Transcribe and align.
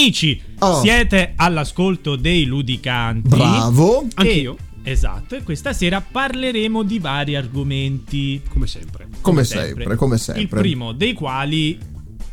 Amici, 0.00 0.38
Oh. 0.58 0.80
siete 0.82 1.32
all'ascolto 1.36 2.16
dei 2.16 2.44
Ludicanti. 2.44 3.28
Bravo. 3.30 4.02
E- 4.02 4.08
Anch'io. 4.16 4.56
Esatto, 4.82 5.36
e 5.36 5.42
questa 5.42 5.72
sera 5.72 6.02
parleremo 6.02 6.82
di 6.82 6.98
vari 6.98 7.34
argomenti. 7.34 8.42
Come 8.46 8.66
sempre. 8.66 9.08
Come 9.22 9.42
sempre, 9.44 9.96
come 9.96 10.18
sempre. 10.18 10.42
Il 10.42 10.48
primo 10.48 10.92
dei 10.92 11.14
quali 11.14 11.78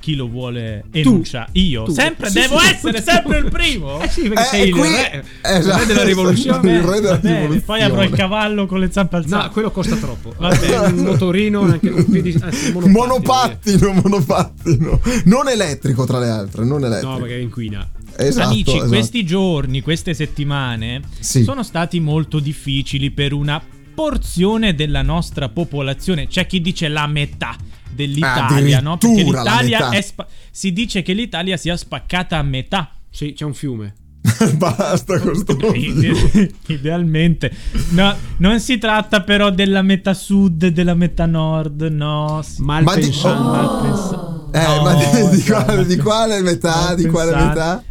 chi 0.04 0.16
lo 0.16 0.28
vuole 0.28 0.84
enuncia? 0.92 1.48
Io. 1.54 1.84
Tu. 1.84 1.94
Sempre 1.94 2.28
Sì, 2.30 2.40
devo 2.42 2.60
sì. 2.60 2.70
essere 2.74 3.02
sempre 3.02 3.38
il 3.38 3.50
primo. 3.50 4.02
Eh 4.02 4.10
sì, 4.10 4.24
perché 4.24 4.42
Eh, 4.42 4.46
sei 4.48 4.68
il 4.68 4.76
qui- 4.76 4.82
re, 4.90 5.24
il 5.24 5.24
esatto. 5.58 5.80
re 5.80 5.86
della 5.86 6.04
rivoluzione. 6.04 6.72
Il 6.74 6.82
re 6.82 7.00
della 7.00 7.14
Va 7.14 7.18
bene, 7.20 7.36
rivoluzione. 7.40 7.62
poi 7.66 7.82
avrò 7.82 8.04
il 8.04 8.10
cavallo 8.10 8.66
con 8.66 8.80
le 8.82 8.92
zampe 8.92 9.16
alzate. 9.16 9.46
No, 9.46 9.52
quello 9.52 9.72
costa 9.72 9.96
troppo. 9.96 10.34
Va 10.38 10.50
bene. 10.50 10.76
Un 10.76 10.96
motorino, 11.06 11.62
anche 11.62 11.88
un 11.88 12.06
piedi, 12.10 12.38
anzi, 12.42 12.72
un 12.74 12.84
monopattino. 12.92 13.92
Monopattino, 13.94 14.02
monopattino. 14.04 15.00
Non 15.24 15.48
elettrico, 15.48 16.04
tra 16.06 16.20
le 16.20 16.28
altre, 16.28 16.66
non 16.66 16.84
elettrico. 16.84 17.12
No, 17.14 17.20
perché 17.20 17.40
inquina. 17.40 17.90
Esatto, 18.18 18.48
Amici, 18.50 18.72
esatto. 18.76 18.88
questi 18.90 19.26
giorni, 19.26 19.80
queste 19.82 20.14
settimane 20.14 21.00
Sì. 21.20 21.44
sono 21.44 21.64
stati 21.64 22.02
molto 22.02 22.40
difficili 22.40 23.10
per 23.10 23.32
una 23.32 23.62
porzione 23.96 24.76
della 24.76 25.02
nostra 25.02 25.48
popolazione. 25.48 26.28
C'è 26.28 26.46
chi 26.46 26.60
dice 26.60 26.90
la 26.90 27.08
metà 27.08 27.56
dell'Italia, 27.94 28.80
no? 28.82 28.98
Perché 28.98 29.24
l'Italia 29.24 29.90
è 29.90 30.02
spa- 30.02 30.28
si 30.52 30.72
dice 30.74 31.02
che 31.02 31.14
l'Italia 31.14 31.58
sia 31.58 31.76
spaccata 31.78 32.38
a 32.38 32.44
metà. 32.44 32.92
Sì, 33.10 33.34
c'è 33.34 33.46
un 33.46 33.54
fiume. 33.54 33.94
Basta 34.56 35.20
con 35.20 35.36
sto 35.36 35.58
Ide- 35.74 36.54
Idealmente, 36.68 37.52
no, 37.90 38.16
non 38.38 38.60
si 38.62 38.78
tratta 38.78 39.22
però 39.22 39.50
della 39.50 39.82
metà 39.82 40.14
sud 40.14 40.64
e 40.64 40.72
della 40.72 40.94
metà 40.94 41.26
nord, 41.26 41.82
no. 41.92 42.42
si- 42.42 42.62
Mal 42.62 42.84
Ma 42.84 42.96
di- 42.96 43.02
pensato. 43.02 43.44
mal 43.44 43.82
pensa- 43.82 44.42
Eh, 44.54 44.76
No, 44.78 44.82
ma 44.84 44.94
di, 44.96 45.36
di 45.38 45.44
quale, 45.44 45.86
di 45.86 45.98
quale 45.98 46.42
metà? 46.42 46.96
Di 46.96 47.06
quale 47.08 47.36
metà? 47.36 47.84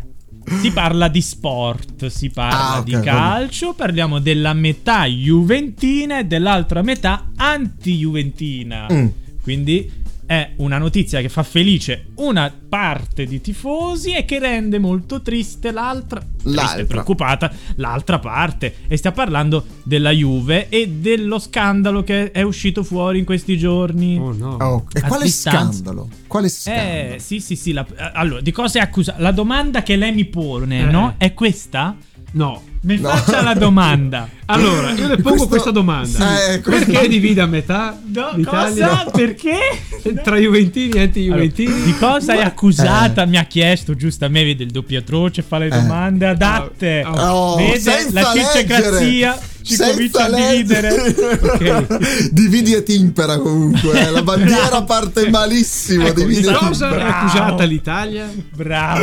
Si 0.61 0.71
parla 0.73 1.07
di 1.09 1.21
sport, 1.21 2.07
si 2.07 2.29
parla 2.31 2.59
Ah, 2.75 2.79
ok, 2.79 2.85
di 2.85 2.99
calcio, 3.01 3.75
parliamo 3.75 4.19
della 4.19 4.53
metà 4.55 5.05
juventina 5.05 6.19
e 6.19 6.25
dell'altra 6.25 6.83
metà 6.83 7.29
anti-juventina. 7.37 8.87
Mm. 8.93 9.07
Quindi 9.43 10.01
è 10.25 10.53
una 10.59 10.79
notizia 10.79 11.21
che 11.21 11.29
fa 11.29 11.43
felice 11.43 12.07
una 12.15 12.51
parte 12.69 13.27
di 13.27 13.41
tifosi 13.41 14.15
e 14.15 14.25
che 14.25 14.39
rende 14.39 14.79
molto 14.79 15.21
triste 15.21 15.73
l'altra, 15.73 16.21
triste, 16.21 16.49
L'altra. 16.55 16.85
preoccupata 16.87 17.53
l'altra 17.77 18.19
parte. 18.19 18.75
E 18.87 18.97
stiamo 18.97 19.17
parlando 19.17 19.67
della 19.83 20.11
Juve 20.11 20.69
e 20.69 20.89
dello 20.89 21.39
scandalo 21.39 22.03
che 22.05 22.31
è 22.31 22.41
uscito 22.43 22.83
fuori 22.85 23.19
in 23.19 23.25
questi 23.25 23.59
giorni. 23.59 24.17
Oh 24.17 24.33
no. 24.33 24.57
Oh, 24.61 24.87
e 24.93 25.01
quale 25.03 25.25
distanza. 25.25 25.73
scandalo? 25.73 26.09
Quale 26.29 26.49
scandalo? 26.49 27.15
Eh, 27.15 27.19
sì, 27.19 27.41
sì, 27.41 27.57
sì. 27.57 27.73
la- 27.73 27.87
allora, 28.15 28.41
di 28.41 28.53
cosa 28.53 28.79
è 28.79 28.83
accusata? 28.83 29.21
La 29.21 29.33
domanda 29.33 29.83
che 29.83 29.97
lei 29.97 30.13
mi 30.15 30.25
pone, 30.25 30.83
Eh. 30.83 30.91
no? 30.91 31.15
È 31.19 31.35
questa? 31.35 31.95
No. 32.33 32.63
Mi 32.85 32.99
No. 32.99 33.09
faccia 33.11 33.43
la 33.43 33.55
domanda. 33.55 34.29
Allora, 34.53 34.91
io 34.91 35.07
le 35.09 35.17
pongo 35.17 35.29
Questo- 35.29 35.47
questa 35.49 35.71
domanda. 35.71 36.53
Eh, 36.53 36.61
questo- 36.61 36.91
Perché 36.91 37.09
divide 37.09 37.41
a 37.41 37.47
metà 37.47 37.99
No, 38.13 38.37
cosa? 38.45 39.07
Perché? 39.11 39.57
tra 40.23 40.37
Juventini 40.37 40.91
e 40.91 41.01
anti-Juventini? 41.03 41.69
Allora, 41.73 41.85
di 41.87 41.97
cosa 41.97 42.33
è 42.35 42.37
Ma- 42.39 42.45
accusata? 42.45 43.25
Mi 43.25 43.39
ha 43.39 43.45
chiesto 43.45 43.95
giusto 43.95 44.27
a 44.27 44.29
me, 44.29 44.45
vede 44.45 44.65
il 44.65 44.71
doppiatroce, 44.71 45.41
fa 45.43 45.57
le 45.59 45.69
domande 45.69 46.27
adatte. 46.27 47.01
Ah, 47.01 47.35
Oh, 47.35 47.57
Vede 47.57 47.79
senza 47.81 48.21
la 48.21 48.33
cicciocrazia 48.35 49.31
leggere. 49.31 49.39
ci 49.63 49.75
Senza 49.75 49.93
comincia 49.95 50.25
a 50.25 50.29
leggere. 50.29 51.15
dividere. 51.59 52.29
Dividi 52.31 52.73
e 52.75 52.83
timpera 52.83 53.39
comunque. 53.39 54.07
eh. 54.07 54.11
La 54.11 54.23
bandiera 54.23 54.83
parte 54.83 55.31
malissimo. 55.31 56.07
Ecco, 56.09 56.21
dividi 56.21 56.43
di 56.47 56.53
cosa 56.53 56.91
è 56.95 57.01
accusata 57.01 57.65
l'Italia? 57.65 58.29
Bravo. 58.55 59.03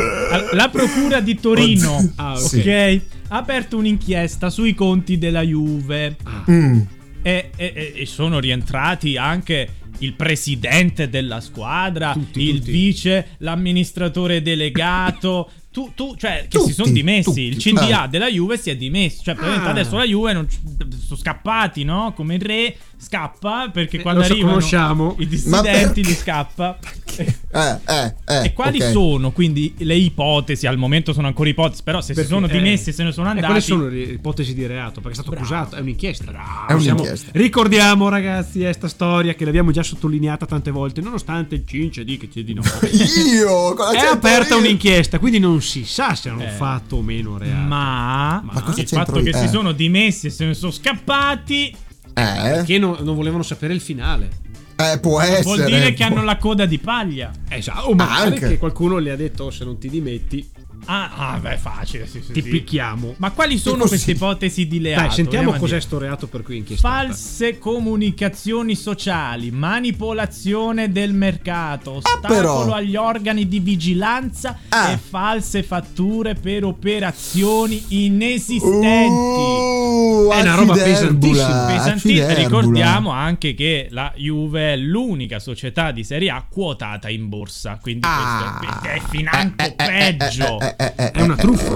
La 0.52 0.70
procura 0.70 1.22
di 1.22 1.40
Torino. 1.40 2.12
Ah, 2.18 2.34
ok, 2.34 2.54
ok. 2.54 3.02
Ha 3.30 3.38
aperto 3.38 3.78
un'inchiesta 3.78 4.50
sui 4.50 4.74
conti 4.74 5.18
della 5.18 5.42
Juve. 5.42 6.16
Mm. 6.50 6.82
E, 7.22 7.50
e- 7.56 7.94
e- 7.96 8.06
sono 8.06 8.40
rientrati 8.40 9.18
anche 9.18 9.68
il 10.00 10.14
presidente 10.14 11.10
della 11.10 11.42
squadra, 11.42 12.14
Tutti, 12.14 12.42
il 12.44 12.60
tutti. 12.60 12.72
vice, 12.72 13.28
l'amministratore 13.40 14.42
delegato. 14.42 15.50
Tu, 15.72 15.92
tu- 15.94 16.16
cioè, 16.18 16.48
che 16.50 16.58
si 16.58 16.64
Tutti, 16.64 16.74
sono 16.74 16.92
dimessi. 16.92 17.24
tutti. 17.26 17.42
il 17.44 17.58
CDA 17.58 18.02
Ah. 18.02 18.08
della 18.08 18.28
Juve 18.28 18.58
si 18.58 18.72
è 18.72 18.76
dimesso. 18.76 19.22
Cioè, 19.24 19.36
Ah. 19.38 19.70
adesso 19.70 19.98
la 19.98 20.04
Juve 20.04 20.34
non 20.34 20.48
sono 20.50 21.20
scappati, 21.20 21.84
no? 21.84 22.12
Come 22.16 22.36
il 22.36 22.42
re 22.42 22.76
scappa 23.02 23.70
perché 23.72 23.98
Eh, 23.98 24.02
quando 24.02 24.22
so- 24.24 24.32
arrivano 24.34 24.54
conosciamo. 24.56 25.16
i 25.20 25.24
Ma 25.24 25.62
dissidenti 25.62 26.04
li 26.04 26.14
scappa. 26.14 26.78
Eh, 27.18 27.26
eh, 27.52 28.16
eh, 28.28 28.46
E 28.46 28.54
quali 28.54 28.80
ok. 28.82 28.92
sono 28.92 29.32
quindi 29.32 29.74
le 29.80 29.96
ipotesi? 29.96 30.68
Al 30.68 30.78
momento 30.78 31.12
sono 31.12 31.28
ancora 31.28 31.50
ipotesi, 31.50 31.82
però 31.84 32.00
se 32.02 32.14
Perché, 32.14 32.30
si 32.30 32.34
sono 32.34 32.48
eh, 32.48 32.52
dimessi 32.52 32.90
e 32.90 32.94
se 32.94 33.04
ne 33.04 33.12
sono 33.12 33.28
andati. 33.28 33.46
quali 33.48 33.62
sono 33.62 33.88
le 33.88 34.00
ipotesi 34.02 34.54
di 34.54 34.66
reato? 34.66 35.02
Perché 35.02 35.10
è 35.10 35.14
stato 35.22 35.30
Bravo. 35.32 35.46
accusato, 35.46 35.76
è 35.76 35.80
un'inchiesta. 35.82 36.66
È 36.68 36.74
un'inchiesta. 36.74 37.32
Ricordiamo, 37.34 38.08
ragazzi, 38.10 38.64
è 38.64 38.72
sta 38.72 38.88
storia 38.88 39.34
che 39.34 39.44
l'abbiamo 39.46 39.72
già 39.72 39.84
sottolineata 39.84 40.46
tante 40.46 40.72
volte, 40.72 41.02
nonostante 41.02 41.56
il 41.56 41.64
Cince 41.66 42.04
dica 42.06 42.26
che 42.28 42.32
c'è 42.34 42.44
di 42.44 42.54
no. 42.54 42.62
Io 43.34 43.74
è 43.92 44.06
aperta 44.06 44.54
io. 44.56 44.60
un'inchiesta, 44.60 45.20
quindi 45.20 45.40
non 45.40 45.62
si 45.62 45.84
sa 45.86 46.16
se 46.16 46.30
hanno 46.30 46.44
Eh. 46.44 46.50
fatto 46.50 46.98
o 46.98 47.02
meno 47.02 47.38
reato. 47.38 47.68
Ma, 47.68 48.42
Ma 48.44 48.62
cosa 48.62 48.82
il 48.82 48.88
fatto 48.88 49.14
che 49.22 49.30
io? 49.30 49.38
si 49.38 49.44
Eh. 49.46 49.48
sono 49.48 49.72
dimessi 49.72 50.28
e 50.28 50.30
se 50.30 50.46
ne 50.46 50.54
sono 50.54 50.72
scappati 50.72 51.76
Eh, 52.20 52.64
Che 52.64 52.78
non, 52.78 52.98
non 53.02 53.16
volevano 53.16 53.44
sapere 53.44 53.74
il 53.74 53.82
finale. 53.82 54.30
eh, 54.76 54.98
può 55.00 55.20
essere. 55.22 55.44
vuol 55.44 55.64
dire 55.66 55.94
che 55.94 56.04
hanno 56.04 56.24
la 56.24 56.38
coda 56.38 56.66
di 56.66 56.78
paglia. 56.80 57.32
Esatto, 57.50 57.88
o 57.88 57.94
magari 57.96 58.28
Anche. 58.34 58.48
che 58.48 58.58
qualcuno 58.58 58.98
le 58.98 59.12
ha 59.12 59.16
detto 59.16 59.46
"Oh, 59.46 59.52
se 59.52 59.64
non 59.66 59.78
ti 59.78 59.90
dimetti 59.90 60.50
Ah, 60.86 61.34
ah, 61.34 61.38
beh, 61.40 61.58
facile. 61.58 62.08
Sì, 62.08 62.22
sì, 62.22 62.32
ti 62.34 62.42
sì. 62.42 62.50
picchiamo. 62.50 63.14
Ma 63.18 63.32
quali 63.32 63.58
sono 63.58 63.86
queste 63.86 64.12
ipotesi 64.12 64.68
di 64.68 64.80
leato? 64.80 65.02
Dai, 65.02 65.12
sentiamo 65.12 65.52
Andiamo 65.52 65.66
cos'è 65.66 65.80
sto 65.80 65.98
reato 66.00 66.28
per 66.28 66.42
cui 66.42 66.56
è 66.56 66.58
inchiestata. 66.58 66.96
False 67.06 67.58
comunicazioni 67.60 68.76
sociali, 68.76 69.52
manipolazione 69.52 70.92
del 70.92 71.14
mercato, 71.14 71.92
ostacolo 72.04 72.74
Ah, 72.74 72.78
agli 72.78 72.96
organi 72.96 73.48
di 73.48 73.60
vigilanza 73.60 74.58
Ah. 74.70 74.92
e 74.92 74.98
false 74.98 75.64
fatture 75.64 76.34
per 76.36 76.64
operazioni 76.64 77.84
inesistenti. 77.90 79.12
Uh, 79.12 80.30
È 80.32 80.42
una 80.42 80.56
roba 80.56 80.74
pesantissima. 80.74 81.66
Pesanti- 81.68 82.20
acciderbula. 82.20 82.34
ricordiamo 82.34 83.12
anche 83.12 83.54
che 83.54 83.88
la 83.92 84.12
Juve 84.16 84.74
è 84.74 84.78
l'unica 84.78 85.40
società 85.40 85.92
di 85.92 86.04
Serie 86.04 86.30
A 86.32 86.46
quotata 86.50 87.10
in 87.10 87.30
borsa, 87.30 87.78
quindi 87.82 88.06
Ah. 88.10 88.58
questo 88.60 88.88
è, 88.88 88.94
è 88.94 89.02
financo 89.08 89.64
Eh, 89.64 89.76
eh, 89.78 90.08
eh, 90.08 90.16
peggio. 90.16 90.58
Eh, 90.78 90.94
eh, 90.96 91.04
eh, 91.06 91.12
È 91.12 91.22
una 91.22 91.36
eh, 91.36 91.38
truffa. 91.38 91.76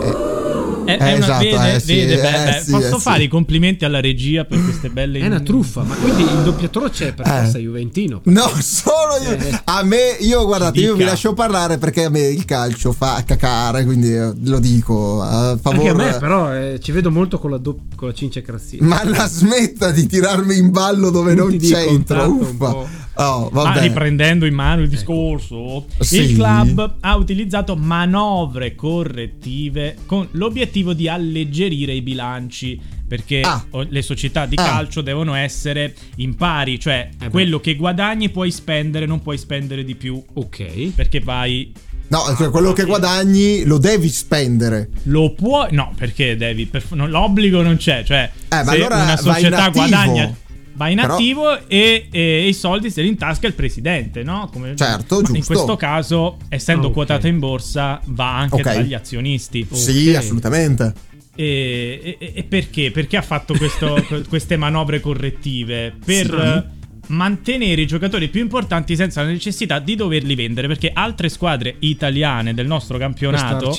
È, 0.86 0.98
è 0.98 1.02
Eh, 1.02 1.16
una, 1.16 1.18
esatto, 1.26 1.44
vede, 1.44 1.76
eh, 1.76 1.80
sì, 1.80 1.96
vede, 1.96 2.14
eh, 2.18 2.22
beh, 2.52 2.62
sì, 2.64 2.72
posso 2.72 2.96
eh, 2.98 3.00
fare 3.00 3.20
sì. 3.20 3.24
i 3.24 3.28
complimenti 3.30 3.86
alla 3.86 4.02
regia 4.02 4.44
per 4.44 4.62
queste 4.62 4.90
belle 4.90 5.20
È 5.20 5.26
una 5.26 5.40
truffa, 5.40 5.82
ma 5.84 5.96
quindi 5.96 6.24
il 6.24 6.42
doppiatore 6.44 6.90
c'è 6.90 7.14
per 7.14 7.26
Eh. 7.26 7.30
forza 7.30 7.58
Juventino. 7.58 8.20
No, 8.26 8.52
solo 8.60 9.16
io. 9.24 9.32
Eh. 9.32 9.62
A 9.64 9.82
me, 9.84 10.18
io 10.20 10.46
guardate, 10.46 10.80
io 10.82 10.96
vi 10.96 11.06
lascio 11.06 11.34
parlare 11.34 11.78
perché 11.78 12.04
a 12.04 12.10
me 12.10 12.20
il 12.22 12.44
calcio 12.44 12.92
fa 12.92 13.24
cacare, 13.26 13.86
quindi 13.86 14.14
eh, 14.14 14.34
lo 14.44 14.60
dico 14.60 15.22
a 15.22 15.58
favore. 15.62 15.90
Anche 15.90 15.90
a 15.90 15.94
me, 16.12 16.18
però, 16.18 16.54
eh, 16.54 16.80
ci 16.82 16.92
vedo 16.92 17.10
molto 17.12 17.40
con 17.40 17.52
la, 17.52 17.58
dopp- 17.58 17.96
con 17.96 18.10
la 18.10 18.14
cincecrazia. 18.14 18.80
Ma 18.82 19.02
la 19.06 19.26
smetta 19.28 19.90
di 19.92 20.06
tirarmi 20.06 20.58
in 20.58 20.70
ballo 20.72 21.12
dove 21.12 21.34
non 21.34 21.48
Punti 21.48 21.72
un 21.74 22.04
Uffa. 22.42 23.03
Oh, 23.16 23.50
Ma 23.52 23.64
vabbè. 23.64 23.82
riprendendo 23.82 24.46
in 24.48 24.56
mano 24.56 24.82
il 24.82 24.90
discorso, 24.90 25.86
Sì. 26.00 26.22
il 26.22 26.36
club 26.36 26.96
ha 27.02 27.16
utilizzato 27.16 27.76
manovre 27.76 28.74
correttive 28.76 29.98
con 30.06 30.28
l'obiettivo 30.32 30.94
di 30.94 31.08
alleggerire 31.08 31.94
i 31.94 32.02
bilanci. 32.02 32.80
Perché 33.06 33.42
Ah. 33.42 33.64
le 33.90 34.02
società 34.02 34.48
di 34.48 34.56
Ah. 34.56 34.64
calcio 34.64 35.02
devono 35.02 35.36
essere 35.36 35.94
in 36.16 36.36
pari, 36.36 36.80
cioè 36.80 37.10
beh. 37.16 37.30
quello 37.30 37.60
che 37.60 37.76
guadagni 37.76 38.30
puoi 38.30 38.50
spendere, 38.50 39.06
non 39.06 39.22
puoi 39.22 39.38
spendere 39.38 39.84
di 39.84 39.94
più. 39.94 40.20
Ok. 40.34 40.94
Perché 40.96 41.20
vai. 41.20 41.72
No, 42.08 42.20
cioè 42.38 42.50
quello 42.50 42.74
che 42.74 42.86
guadagni 42.86 43.64
lo 43.66 43.78
devi 43.78 44.10
spendere. 44.10 44.90
Lo 45.04 45.34
puoi. 45.34 45.68
No, 45.74 45.94
perché 45.96 46.36
devi. 46.36 46.66
per- 46.66 46.84
non- 46.92 47.10
l'obbligo 47.12 47.62
non 47.62 47.78
c'è. 47.78 48.04
Cioè, 48.04 48.32
Eh, 48.50 48.56
ma 48.56 48.64
se 48.64 48.76
allora 48.76 49.04
una 49.04 49.18
società 49.18 49.70
guadagna. 49.70 50.36
Va 50.76 50.90
in 50.90 50.96
Però- 50.96 51.14
attivo 51.14 51.68
e, 51.68 52.08
e 52.12 52.48
i 52.48 52.54
soldi 52.54 52.90
se 52.90 53.02
li 53.04 53.08
intasca 53.08 53.46
il 53.48 53.54
presidente, 53.54 54.24
no? 54.24 54.50
Come- 54.52 54.76
Certo, 54.76 55.22
Ma 55.22 55.28
In 55.30 55.34
giusto. 55.36 55.54
questo 55.54 55.76
caso, 55.76 56.38
essendo 56.50 56.88
Ok. 56.88 56.94
quotata 56.94 57.28
in 57.28 57.38
borsa, 57.40 58.02
va 58.06 58.38
anche 58.40 58.56
Ok. 58.56 58.62
dagli 58.64 58.94
azionisti. 58.94 59.68
Sì, 59.72 60.16
assolutamente. 60.16 60.94
E, 61.36 62.18
e- 62.20 62.32
e 62.36 62.44
perché? 62.44 62.92
Perché 62.92 63.18
ha 63.18 63.22
fatto 63.22 63.54
questo- 63.56 64.04
queste 64.30 64.58
manovre 64.58 65.00
correttive? 65.00 65.94
Per 66.04 66.66
Sì. 66.68 66.82
mantenere 67.14 67.82
i 67.82 67.86
giocatori 67.88 68.30
più 68.30 68.42
importanti 68.42 68.96
senza 68.96 69.22
la 69.22 69.28
necessità 69.30 69.78
di 69.80 69.96
doverli 69.96 70.36
vendere. 70.36 70.68
Perché 70.68 70.90
altre 70.94 71.30
squadre 71.30 71.76
italiane 71.80 72.54
del 72.54 72.66
nostro 72.68 72.98
campionato, 72.98 73.76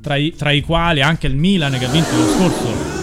tra 0.00 0.16
i, 0.16 0.34
tra 0.36 0.50
i 0.52 0.60
quali 0.62 1.02
anche 1.02 1.26
il 1.26 1.36
Milan 1.36 1.76
che 1.78 1.84
ha 1.84 1.90
vinto 1.90 2.16
lo 2.16 2.26
scorso 2.28 2.93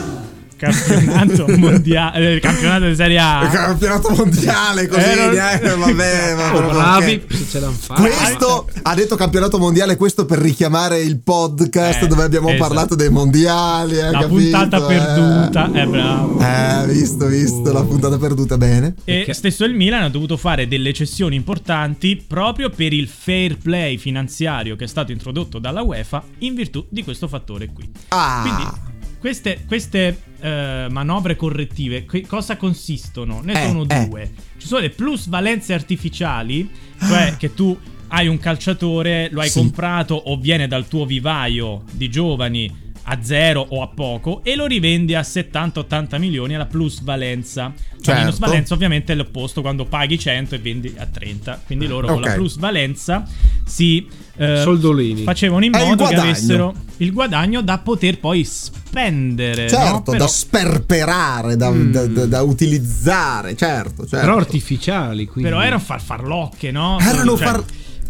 campionato 0.72 1.46
mondiale, 1.58 2.34
il 2.34 2.40
campionato 2.40 2.86
di 2.88 2.96
Serie 2.96 3.16
Il 3.18 3.22
A. 3.24 3.50
campionato 3.52 4.10
mondiale 4.10 4.88
così, 4.88 5.02
Eh, 5.02 5.16
non- 5.16 5.34
eh, 5.36 5.76
vabbè, 5.76 6.36
ma 6.36 6.50
Oh, 6.62 6.70
bravi, 6.70 7.24
se 7.30 7.46
ce 7.50 7.60
l'hanno 7.60 7.72
fatta. 7.72 8.02
Questo 8.02 8.70
ha 8.84 8.94
detto 8.94 9.16
campionato 9.16 9.58
mondiale, 9.58 9.96
questo 9.96 10.26
per 10.26 10.38
richiamare 10.40 11.00
il 11.02 11.20
podcast 11.20 12.04
Eh, 12.04 12.08
dove 12.08 12.24
abbiamo 12.24 12.50
esatto. 12.50 12.64
parlato 12.68 12.96
dei 12.96 13.10
mondiali. 13.10 14.00
hai 14.00 14.12
La 14.12 14.20
capito, 14.20 14.36
puntata 14.58 14.78
eh? 14.78 14.82
perduta, 14.98 15.72
è 15.72 15.86
bravo. 15.86 16.40
Eh, 16.40 16.86
visto, 16.88 17.26
visto, 17.26 17.72
la 17.72 17.84
puntata 17.84 18.18
perduta 18.18 18.58
bene. 18.58 18.96
E 19.04 19.16
Perché- 19.18 19.34
stesso 19.34 19.64
il 19.66 19.74
Milan 19.74 20.04
ha 20.04 20.10
dovuto 20.10 20.38
fare 20.38 20.68
delle 20.68 20.94
cessioni 20.94 21.36
importanti 21.36 22.24
proprio 22.28 22.70
per 22.70 22.94
il 22.94 23.08
fair 23.08 23.58
play 23.58 23.98
finanziario 23.98 24.76
che 24.76 24.84
è 24.84 24.88
stato 24.88 25.12
introdotto 25.12 25.58
dalla 25.60 25.82
UEFA 25.82 26.24
in 26.40 26.54
virtù 26.56 26.86
di 26.90 27.04
questo 27.04 27.28
fattore 27.28 27.68
qui. 27.74 27.90
Ah, 28.10 28.42
Quindi 28.44 28.91
queste, 29.22 29.64
queste, 29.68 30.20
eh, 30.42 30.88
manovre 30.90 31.36
correttive 31.36 32.06
che 32.06 32.26
cosa 32.26 32.58
consistono? 32.58 33.40
Ne 33.44 33.54
Eh, 33.54 33.68
sono 33.68 33.86
eh. 33.88 34.06
due. 34.08 34.32
Ci 34.58 34.66
sono 34.68 34.82
le 34.82 34.90
plusvalenze 34.90 35.74
artificiali, 35.74 36.68
cioè 37.00 37.36
che 37.38 37.54
tu 37.54 37.78
hai 38.10 38.28
un 38.28 38.40
calciatore, 38.40 39.30
lo 39.32 39.40
hai 39.40 39.50
Sì. 39.50 39.60
comprato 39.60 40.16
o 40.16 40.36
viene 40.38 40.68
dal 40.68 40.88
tuo 40.88 41.06
vivaio 41.06 41.84
di 41.92 42.10
giovani 42.10 42.81
a 43.04 43.22
zero 43.24 43.66
o 43.70 43.82
a 43.82 43.88
poco 43.88 44.42
e 44.44 44.56
lo 44.56 44.66
rivendi 44.66 45.16
a 45.16 45.22
70-80 45.22 46.18
milioni 46.20 46.56
alla 46.56 46.66
plusvalenza. 46.68 47.64
La 47.64 47.74
Certo. 48.02 48.20
minusvalenza 48.22 48.74
ovviamente 48.74 49.14
è 49.14 49.16
l'opposto 49.16 49.62
quando 49.62 49.86
paghi 49.86 50.18
100 50.18 50.56
e 50.56 50.58
vendi 50.60 50.94
a 50.98 51.06
30. 51.06 51.62
Quindi 51.66 51.88
loro 51.88 52.08
con 52.08 52.18
Ok. 52.18 52.26
la 52.26 52.34
plusvalenza 52.34 53.28
si 53.66 54.08
eh, 54.38 54.62
Soldolini. 54.64 55.24
facevano 55.24 55.66
in 55.66 55.72
modo 55.72 56.06
che 56.08 56.16
avessero 56.16 56.74
il 56.98 57.12
guadagno 57.12 57.62
da 57.62 57.78
poter 57.80 58.20
poi 58.20 58.44
spendere. 58.44 59.64
no? 59.64 59.70
certo, 59.70 60.12
Però- 60.12 60.18
da 60.24 60.28
sperperare, 60.28 61.56
da, 61.58 61.70
Mm. 61.72 61.92
da- 61.92 62.08
da- 62.08 62.26
da 62.26 62.42
utilizzare, 62.42 63.56
certo, 63.56 64.06
certo. 64.08 64.18
Però 64.26 64.38
artificiali, 64.38 65.26
quindi. 65.26 65.50
Però 65.50 65.62
erano 65.62 65.80
farfarlocche, 65.82 66.72
no? 66.72 66.98
Erano 67.00 67.38
Cioè, 67.38 67.46
far- 67.46 67.64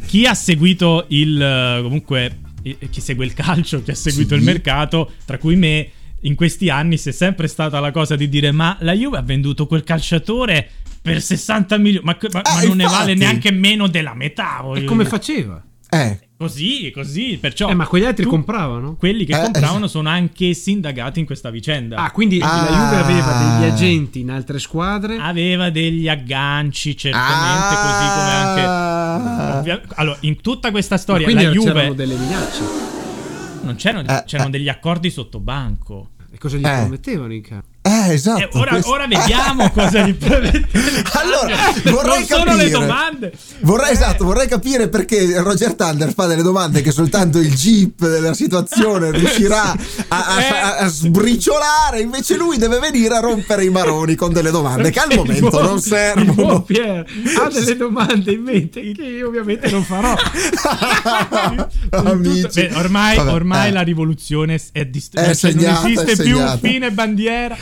Chi 0.05 0.25
ha 0.25 0.33
seguito 0.33 1.05
il. 1.09 1.41
eh, 1.41 1.79
comunque. 1.83 2.37
Chi 2.61 3.01
segue 3.01 3.25
il 3.25 3.33
calcio, 3.33 3.81
chi 3.83 3.91
ha 3.91 3.95
seguito 3.95 4.33
Sì. 4.35 4.39
il 4.39 4.45
mercato, 4.45 5.11
tra 5.25 5.37
cui 5.37 5.55
me. 5.55 5.89
In 6.23 6.35
questi 6.35 6.69
anni 6.69 6.97
si 6.97 7.09
è 7.09 7.11
sempre 7.11 7.47
stata 7.47 7.79
la 7.79 7.89
cosa 7.91 8.15
di 8.15 8.29
dire: 8.29 8.51
Ma 8.51 8.77
la 8.81 8.93
Juve 8.93 9.17
ha 9.17 9.23
venduto 9.23 9.65
quel 9.65 9.83
calciatore 9.83 10.69
per 11.01 11.19
60 11.19 11.77
milioni. 11.79 12.05
Ma, 12.05 12.15
ma- 12.31 12.41
Eh, 12.41 12.53
ma 12.53 12.63
non 12.63 12.77
ne 12.77 12.83
infatti. 12.83 12.99
vale 12.99 13.13
neanche 13.15 13.51
meno 13.51 13.87
della 13.87 14.13
metà. 14.13 14.59
E 14.75 14.83
come 14.83 15.03
dire. 15.03 15.09
faceva? 15.09 15.63
Eh, 15.89 16.19
Così, 16.41 16.89
così. 16.91 17.37
Perciò. 17.39 17.69
Eh, 17.69 17.75
ma 17.75 17.85
quegli 17.85 18.03
altri 18.05 18.23
tu- 18.23 18.29
compravano? 18.31 18.95
Quelli 18.95 19.25
che 19.25 19.33
Eh, 19.39 19.41
compravano 19.43 19.85
sono 19.85 20.09
anch'essi 20.09 20.71
indagati 20.71 21.19
in 21.19 21.27
questa 21.27 21.51
vicenda. 21.51 21.97
Ah, 21.97 22.09
quindi 22.09 22.39
Ah. 22.41 22.63
la 22.63 22.67
Juve 22.71 22.95
aveva 22.95 23.31
degli 23.59 23.69
agenti 23.71 24.19
in 24.21 24.31
altre 24.31 24.57
squadre. 24.57 25.17
Aveva 25.17 25.69
degli 25.69 26.09
agganci, 26.09 26.97
certamente, 26.97 27.75
così 27.75 28.07
come 28.07 28.31
anche. 28.31 28.61
Ah. 28.65 29.57
Ovvia- 29.59 29.81
Allora, 29.95 30.17
in 30.21 30.41
tutta 30.41 30.71
questa 30.71 30.97
storia, 30.97 31.25
quindi 31.25 31.43
la 31.43 31.51
Juve 31.51 31.73
c'erano 31.73 31.93
delle 31.93 32.15
minacce. 32.15 32.61
non 33.61 33.75
c'erano, 33.75 34.07
Eh, 34.09 34.23
c'erano 34.25 34.49
eh. 34.49 34.51
degli 34.51 34.69
accordi 34.69 35.11
sotto 35.11 35.39
banco. 35.39 36.09
E 36.31 36.37
cosa 36.39 36.57
gli 36.57 36.65
Eh. 36.65 36.75
promettevano 36.79 37.33
in 37.33 37.41
campo? 37.43 37.67
Eh, 37.83 38.13
esatto. 38.13 38.39
E 38.41 38.49
ora, 38.59 38.69
questo- 38.71 38.91
ora 38.91 39.07
vediamo 39.07 39.71
cosa 39.71 40.05
gli 40.07 40.13
promettevano. 40.13 41.09
Allora, 41.13 41.55
non 41.83 41.93
vorrei 41.93 42.25
sono 42.25 42.43
capire. 42.43 42.63
le 42.63 42.69
domande. 42.69 43.33
Vorrei, 43.61 43.89
Eh, 43.89 43.93
esatto, 43.93 44.23
vorrei 44.25 44.47
capire 44.47 44.87
perché 44.87 45.41
Roger 45.41 45.73
Thunder 45.73 46.13
fa 46.13 46.25
delle 46.27 46.43
domande 46.43 46.81
che 46.81 46.91
soltanto 46.91 47.39
il 47.39 47.51
Jeep 47.53 48.07
della 48.07 48.33
situazione 48.35 49.09
riuscirà 49.17 49.71
a, 49.71 49.75
a- 50.07 50.35
a- 50.37 50.77
a 50.77 50.87
sbriciolare, 50.87 52.01
invece 52.01 52.37
lui 52.37 52.57
deve 52.57 52.77
venire 52.79 53.15
a 53.15 53.19
rompere 53.19 53.65
i 53.65 53.69
maroni 53.69 54.13
con 54.15 54.31
delle 54.31 54.51
domande 54.51 54.91
che 54.91 54.99
al 54.99 55.15
momento 55.15 55.49
buon- 55.49 55.63
non 55.65 55.81
servono. 55.81 56.61
Pier 56.61 57.03
ha 57.39 57.49
delle 57.49 57.75
domande 57.75 58.31
in 58.31 58.41
mente 58.43 58.91
che 58.91 59.03
io 59.03 59.27
ovviamente 59.27 59.69
non 59.71 59.83
farò. 59.83 60.15
Amici. 61.89 62.47
Beh, 62.67 62.71
ormai, 62.75 63.17
Vabbè, 63.17 63.31
ormai 63.31 63.69
eh. 63.69 63.71
la 63.71 63.81
rivoluzione 63.81 64.59
è, 64.71 64.85
dist- 64.85 65.17
È 65.17 65.33
cioè, 65.35 65.53
non 65.53 65.65
esiste 65.85 66.11
è 66.11 66.15
più 66.23 66.39
fine 66.61 66.91
bandiera. 66.91 67.57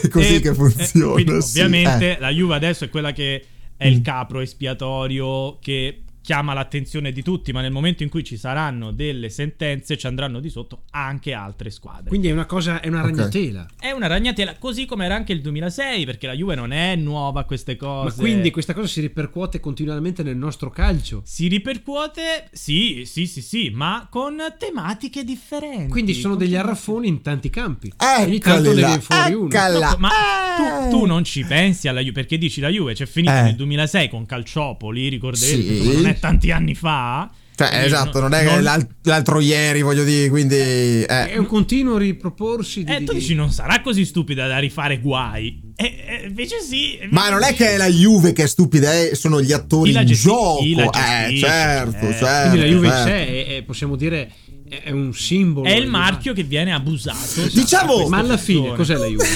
È 0.00 0.08
così 0.10 0.34
E- 0.36 0.40
che 0.40 0.48
eh, 0.50 0.54
funziona. 0.54 1.12
quindi, 1.12 1.42
sì. 1.42 1.60
ovviamente 1.60 2.16
Eh. 2.16 2.20
la 2.20 2.30
Juve 2.30 2.54
adesso 2.54 2.84
è 2.84 2.88
quella 2.90 3.12
che 3.12 3.44
è 3.76 3.86
il 3.86 4.00
capro 4.02 4.40
espiatorio 4.40 5.58
che 5.60 6.00
chiama 6.24 6.54
l'attenzione 6.54 7.12
di 7.12 7.22
tutti, 7.22 7.52
ma 7.52 7.60
nel 7.60 7.70
momento 7.70 8.02
in 8.02 8.08
cui 8.08 8.24
ci 8.24 8.38
saranno 8.38 8.92
delle 8.92 9.28
sentenze 9.28 9.98
ci 9.98 10.06
andranno 10.06 10.40
di 10.40 10.48
sotto 10.48 10.84
anche 10.92 11.34
altre 11.34 11.68
squadre. 11.68 12.08
Quindi 12.08 12.28
è 12.28 12.32
una 12.32 12.46
cosa, 12.46 12.80
è 12.80 12.88
una 12.88 13.00
Ok. 13.02 13.06
ragnatela. 13.10 13.66
è 13.78 13.90
una 13.90 14.06
ragnatela, 14.06 14.56
così 14.56 14.86
come 14.86 15.04
era 15.04 15.14
anche 15.16 15.34
il 15.34 15.42
2006, 15.42 16.06
perché 16.06 16.26
la 16.26 16.32
Juve 16.32 16.54
non 16.54 16.72
è 16.72 16.96
nuova 16.96 17.40
a 17.40 17.44
queste 17.44 17.76
cose. 17.76 18.08
Ma 18.16 18.22
quindi 18.22 18.50
questa 18.50 18.72
cosa 18.72 18.86
si 18.86 19.02
ripercuote 19.02 19.60
continuamente 19.60 20.22
nel 20.22 20.36
nostro 20.36 20.70
calcio. 20.70 21.20
si 21.26 21.46
ripercuote, 21.48 22.48
sì, 22.52 23.02
sì, 23.04 23.26
sì, 23.26 23.42
sì, 23.42 23.70
ma 23.74 24.06
con 24.10 24.38
tematiche 24.58 25.24
differenti. 25.24 25.90
Quindi 25.90 26.14
sono 26.14 26.36
degli 26.36 26.56
arraffoni 26.56 27.06
in 27.06 27.20
tanti 27.20 27.50
campi. 27.50 27.92
Ogni 27.98 28.36
Eccoli 28.36 28.38
tanto 28.40 28.72
ne 28.72 28.80
là, 28.80 28.86
viene 28.86 29.02
fuori 29.02 29.34
uno. 29.34 29.48
eccola. 29.52 29.90
No, 29.90 29.96
ma 29.98 30.08
Eh. 30.08 30.88
tu, 30.90 30.98
tu 30.98 31.04
non 31.04 31.22
ci 31.24 31.44
pensi 31.44 31.86
alla 31.88 32.00
Juve 32.00 32.12
perché 32.12 32.38
dici 32.38 32.60
la 32.62 32.68
Juve 32.70 32.94
c'è 32.94 33.04
finita 33.06 33.40
Eh. 33.40 33.42
nel 33.42 33.56
2006 33.56 34.08
con 34.08 34.24
Calciopoli, 34.24 35.08
ricorderete, 35.08 35.62
Sì. 35.62 35.76
insomma, 35.76 35.92
non 35.92 36.06
è 36.06 36.13
tanti 36.18 36.50
anni 36.50 36.74
fa. 36.74 37.30
Cioè, 37.56 37.68
Quindi 37.68 37.86
esatto, 37.86 38.18
no- 38.18 38.28
non 38.28 38.34
è 38.34 38.44
che 38.44 38.60
l'al- 38.60 38.88
l'altro 39.02 39.38
ieri, 39.38 39.80
voglio 39.82 40.02
dire, 40.02 40.28
quindi... 40.28 40.56
È 40.56 41.28
Eh. 41.30 41.38
un 41.38 41.46
continuo 41.46 41.96
riproporsi 41.98 42.82
di... 42.82 42.92
Eh, 42.92 43.04
tu 43.04 43.12
di- 43.12 43.20
dici 43.20 43.34
non 43.36 43.52
sarà 43.52 43.80
così 43.80 44.04
stupida 44.04 44.48
da 44.48 44.58
rifare 44.58 44.98
guai. 44.98 45.60
E, 45.76 45.84
e 45.84 46.26
invece 46.26 46.60
sì. 46.60 46.98
Ma 47.10 47.28
non 47.30 47.44
è 47.44 47.54
che 47.54 47.74
è 47.74 47.76
la 47.76 47.88
Juve 47.88 48.32
che 48.32 48.42
è 48.42 48.46
stupida, 48.48 48.92
eh, 48.92 49.14
sono 49.14 49.40
gli 49.40 49.52
attori 49.52 49.92
in 49.92 50.04
gesti- 50.04 50.26
gioco. 50.28 50.62
Eh, 50.64 51.36
certo, 51.38 52.08
eh. 52.08 52.12
certo. 52.16 52.48
Quindi 52.50 52.58
la 52.58 52.74
Juve 52.74 52.88
certo. 52.88 53.04
sé 53.08 53.26
è, 53.46 53.56
è- 53.58 53.62
possiamo 53.62 53.94
dire 53.96 54.20
è 54.68 54.82
è 54.82 54.90
un 54.90 55.14
simbolo. 55.14 55.66
È 55.68 55.72
il 55.74 55.84
di- 55.84 55.90
marchio 55.90 56.32
che 56.32 56.42
viene 56.42 56.72
abusato. 56.72 57.46
Diciamo- 57.52 58.08
Ma 58.08 58.18
alla 58.18 58.36
fine 58.36 58.74
cos'è 58.74 58.96
la 58.96 59.06
Juve? 59.06 59.26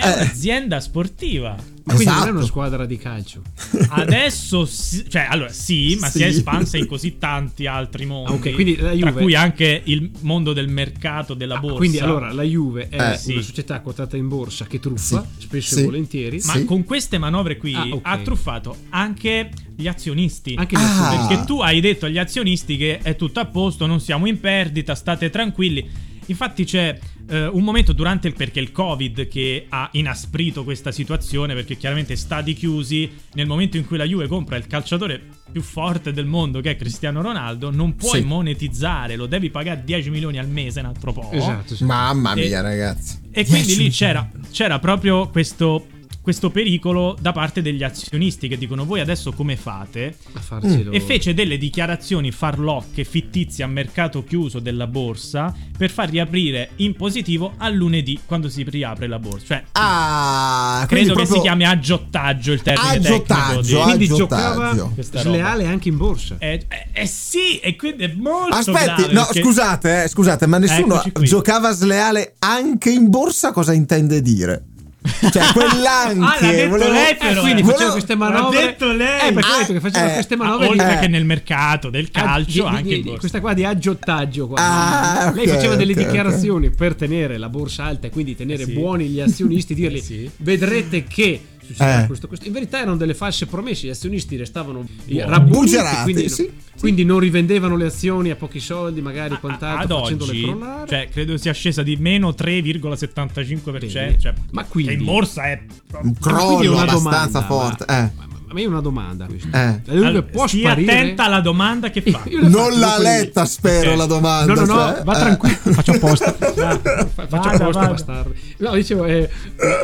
È 0.00 0.12
un'azienda 0.14 0.80
sportiva. 0.80 1.56
Ma 1.82 1.94
quindi 1.94 2.04
non 2.12 2.14
è 2.14 2.18
Esatto. 2.24 2.36
una 2.36 2.46
squadra 2.46 2.86
di 2.86 2.96
calcio. 2.98 3.42
Adesso 3.88 4.64
sì, 4.66 5.04
cioè 5.08 5.26
allora 5.28 5.50
sì, 5.50 5.96
ma 6.00 6.08
si 6.08 6.18
Sì. 6.18 6.24
è 6.24 6.26
espansa 6.28 6.76
in 6.76 6.86
così 6.86 7.18
tanti 7.18 7.66
altri 7.66 8.04
mondi. 8.06 8.30
Ah, 8.30 8.34
ok, 8.34 8.52
quindi 8.54 8.76
la 8.76 8.82
Tra 8.88 8.94
Juve- 8.94 9.20
cui 9.22 9.34
anche 9.34 9.80
il 9.84 10.10
mondo 10.20 10.52
del 10.52 10.68
mercato 10.68 11.34
della 11.34 11.56
Ah, 11.56 11.60
borsa. 11.60 11.76
quindi 11.76 11.98
allora 11.98 12.32
la 12.32 12.42
Juve 12.42 12.88
è 12.90 13.12
Eh, 13.12 13.16
sì. 13.16 13.32
una 13.32 13.42
società 13.42 13.80
quotata 13.80 14.16
in 14.16 14.28
borsa 14.28 14.66
che 14.66 14.78
truffa, 14.78 15.26
Sì. 15.38 15.42
spesso 15.46 15.74
Sì. 15.76 15.80
e 15.80 15.84
volentieri. 15.84 16.40
Ma 16.44 16.52
Sì. 16.54 16.64
con 16.64 16.84
queste 16.84 17.18
manovre 17.18 17.56
qui 17.56 17.74
Ah, 17.74 17.86
ok. 17.90 18.00
ha 18.02 18.18
truffato 18.18 18.76
anche 18.90 19.50
gli 19.74 19.88
azionisti. 19.88 20.54
Anche 20.56 20.76
gli 20.76 20.80
Ah. 20.80 20.90
azionisti. 21.08 21.26
Perché 21.34 21.44
tu 21.46 21.60
hai 21.60 21.80
detto 21.80 22.06
agli 22.06 22.18
azionisti 22.18 22.76
che 22.76 22.98
è 22.98 23.16
tutto 23.16 23.40
a 23.40 23.46
posto, 23.46 23.86
non 23.86 24.00
siamo 24.00 24.26
in 24.26 24.38
perdita, 24.38 24.94
state 24.94 25.28
tranquilli. 25.30 26.08
Infatti 26.30 26.64
c'è 26.64 26.96
eh, 27.28 27.46
un 27.46 27.62
momento 27.64 27.92
durante 27.92 28.28
il 28.28 28.34
perché 28.34 28.60
il 28.60 28.70
Covid 28.70 29.26
che 29.26 29.66
ha 29.68 29.88
inasprito 29.92 30.62
questa 30.64 30.92
situazione 30.92 31.54
perché 31.54 31.76
chiaramente 31.76 32.14
stadi 32.14 32.54
chiusi, 32.54 33.10
nel 33.34 33.46
momento 33.48 33.76
in 33.76 33.84
cui 33.84 33.96
la 33.96 34.04
Juve 34.04 34.28
compra 34.28 34.56
il 34.56 34.66
calciatore 34.68 35.20
più 35.50 35.60
forte 35.60 36.12
del 36.12 36.26
mondo 36.26 36.60
che 36.60 36.70
è 36.70 36.76
Cristiano 36.76 37.20
Ronaldo, 37.20 37.70
non 37.72 37.96
puoi 37.96 38.20
Sì. 38.20 38.26
monetizzare, 38.26 39.16
lo 39.16 39.26
devi 39.26 39.50
pagare 39.50 39.82
10 39.84 40.08
milioni 40.10 40.38
al 40.38 40.48
mese 40.48 40.78
un 40.78 40.86
altro 40.86 41.12
po'. 41.12 41.28
Esatto, 41.32 41.74
sì. 41.74 41.84
Mamma 41.84 42.32
E- 42.34 42.46
mia, 42.46 42.60
ragazzi. 42.60 43.18
E 43.32 43.44
quindi 43.44 43.66
10 43.66 43.82
lì 43.82 43.90
c'era, 43.90 44.30
c'era 44.52 44.78
proprio 44.78 45.28
questo, 45.30 45.86
questo 46.30 46.50
pericolo 46.50 47.16
da 47.20 47.32
parte 47.32 47.60
degli 47.60 47.82
azionisti 47.82 48.46
che 48.46 48.56
dicono 48.56 48.84
voi 48.84 49.00
adesso 49.00 49.32
come 49.32 49.56
fate? 49.56 50.16
a 50.34 50.38
farcelo. 50.40 50.92
E 50.92 51.00
fece 51.00 51.34
delle 51.34 51.58
dichiarazioni 51.58 52.30
farlocche 52.30 53.02
fittizie 53.02 53.64
a 53.64 53.66
mercato 53.66 54.22
chiuso 54.22 54.60
della 54.60 54.86
borsa 54.86 55.52
per 55.76 55.90
far 55.90 56.08
riaprire 56.08 56.70
in 56.76 56.94
positivo 56.94 57.54
a 57.56 57.68
lunedì 57.68 58.20
quando 58.24 58.48
si 58.48 58.62
riapre 58.62 59.08
la 59.08 59.18
borsa. 59.18 59.44
Cioè, 59.46 59.64
Ah, 59.72 60.84
credo 60.86 61.14
che 61.14 61.26
si 61.26 61.40
chiami 61.40 61.64
aggiottaggio 61.64 62.52
il 62.52 62.62
termine 62.62 63.00
tecnico. 63.00 63.14
Aggiotaggio, 63.14 63.76
Di... 63.76 63.82
Quindi 63.82 64.06
giocava 64.06 64.76
sleale 65.00 65.66
anche 65.66 65.88
in 65.88 65.96
borsa. 65.96 66.36
Eh, 66.38 66.64
eh, 66.68 66.86
eh 66.92 67.06
sì, 67.06 67.58
e 67.58 67.74
quindi 67.74 68.04
è 68.04 68.12
molto 68.16 68.54
Aspetti, 68.54 68.84
grave, 68.84 69.12
no, 69.12 69.24
perché- 69.24 69.42
scusate, 69.42 70.04
eh, 70.04 70.08
scusate, 70.08 70.46
ma 70.46 70.58
nessuno 70.58 71.02
giocava 71.22 71.72
sleale 71.72 72.34
anche 72.38 72.90
in 72.90 73.10
borsa? 73.10 73.50
Cosa 73.50 73.72
intende 73.72 74.22
dire? 74.22 74.66
Cioè, 75.02 75.52
quell'anche. 75.52 76.24
Ah, 76.24 76.36
l'ha 76.46 76.50
detto 76.52 76.68
volevo- 76.68 76.92
lei, 76.92 77.10
Eh, 77.12 77.16
però. 77.16 77.40
quindi 77.40 77.62
Volevo- 77.62 77.70
faceva 77.78 77.92
queste 77.92 78.12
L'ha 78.12 78.18
manovre. 78.18 78.60
detto 78.60 78.92
lei. 78.92 79.28
Eh, 79.28 79.32
perché 79.32 79.50
ho 79.50 79.54
Ah, 79.54 79.58
detto 79.58 79.72
che 79.72 79.80
faceva 79.80 80.10
eh, 80.10 80.12
queste 80.14 80.34
Ah, 80.34 80.36
manovre 80.36 80.66
di- 80.66 80.72
oltre 80.72 80.94
Eh. 80.94 80.98
che 81.00 81.08
nel 81.08 81.24
mercato 81.24 81.90
del 81.90 82.08
Ah, 82.12 82.20
calcio, 82.20 82.62
di- 82.62 82.68
anche 82.68 82.82
di- 82.82 82.94
in 82.96 83.02
borsa. 83.02 83.18
questa 83.18 83.40
qua 83.40 83.54
di 83.54 83.64
aggiottaggio 83.64 84.46
qua. 84.48 84.58
Ah, 84.60 85.32
lei 85.34 85.46
ok, 85.48 85.54
faceva 85.54 85.76
delle 85.76 85.92
ok, 85.92 85.98
dichiarazioni 85.98 86.70
per 86.70 86.94
tenere 86.94 87.38
la 87.38 87.48
borsa 87.48 87.84
alta 87.84 88.06
e 88.08 88.10
quindi 88.10 88.36
tenere 88.36 88.64
Sì. 88.64 88.72
buoni 88.72 89.06
gli 89.06 89.20
azionisti 89.20 89.74
dirgli 89.74 90.00
Sì. 90.00 90.30
vedrete 90.38 91.04
che 91.04 91.40
succederà 91.64 92.02
Eh. 92.02 92.06
questo, 92.06 92.26
questo. 92.26 92.46
In 92.46 92.52
verità 92.52 92.78
erano 92.80 92.96
delle 92.96 93.14
false 93.14 93.46
promesse, 93.46 93.86
gli 93.86 93.90
azionisti 93.90 94.36
restavano 94.36 94.84
eh, 95.06 95.24
Bugerati, 95.40 96.02
quindi, 96.02 96.28
sì. 96.28 96.50
Quindi 96.80 97.04
non 97.04 97.18
rivendevano 97.20 97.76
le 97.76 97.86
azioni 97.86 98.30
a 98.30 98.36
pochi 98.36 98.58
soldi, 98.58 99.00
magari 99.02 99.34
A- 99.34 99.38
quant'altro, 99.38 99.96
ad 99.96 100.02
facendole 100.02 100.30
oggi, 100.30 100.42
crollare. 100.42 100.88
cioè, 100.88 101.08
credo 101.10 101.36
sia 101.36 101.52
scesa 101.52 101.82
di 101.82 101.96
meno 101.96 102.30
3,75%. 102.30 103.70
Vedi? 103.72 104.18
Cioè, 104.18 104.34
Ma 104.52 104.64
quindi- 104.64 104.92
che 104.94 104.98
in 104.98 105.04
borsa 105.04 105.44
è 105.44 105.60
Un 106.02 106.14
crollo 106.18 106.72
una 106.72 106.82
abbastanza 106.82 107.40
domanda, 107.40 107.42
forte. 107.46 107.84
Ma, 107.86 107.98
eh. 107.98 108.10
ma- 108.16 108.28
ma 108.52 108.58
io 108.60 108.66
ho 108.66 108.70
una 108.70 108.80
domanda. 108.80 109.26
questa. 109.26 109.48
Eh. 109.48 109.80
La 109.84 109.92
Juve 109.94 110.06
Allora, 110.06 110.22
può 110.24 110.46
stia 110.48 110.70
sparire? 110.70 110.92
attenta 110.92 111.24
alla 111.26 111.40
domanda 111.40 111.90
che 111.90 112.02
fa. 112.02 112.22
Non 112.48 112.78
l'ha 112.80 112.98
letta, 112.98 113.44
spero, 113.44 113.90
Ok. 113.92 113.96
la 113.96 114.06
domanda. 114.06 114.54
No, 114.54 114.60
no, 114.60 114.66
no, 114.66 114.92
cioè, 114.92 115.02
va 115.04 115.16
eh. 115.16 115.18
tranquillo, 115.20 115.56
faccio 115.72 115.92
apposta. 115.92 116.34
Vada, 116.56 117.06
Faccio 117.14 117.48
apposta, 117.48 117.86
bastardo. 117.86 118.34
No, 118.58 118.74
dicevo, 118.74 119.04
eh, 119.04 119.28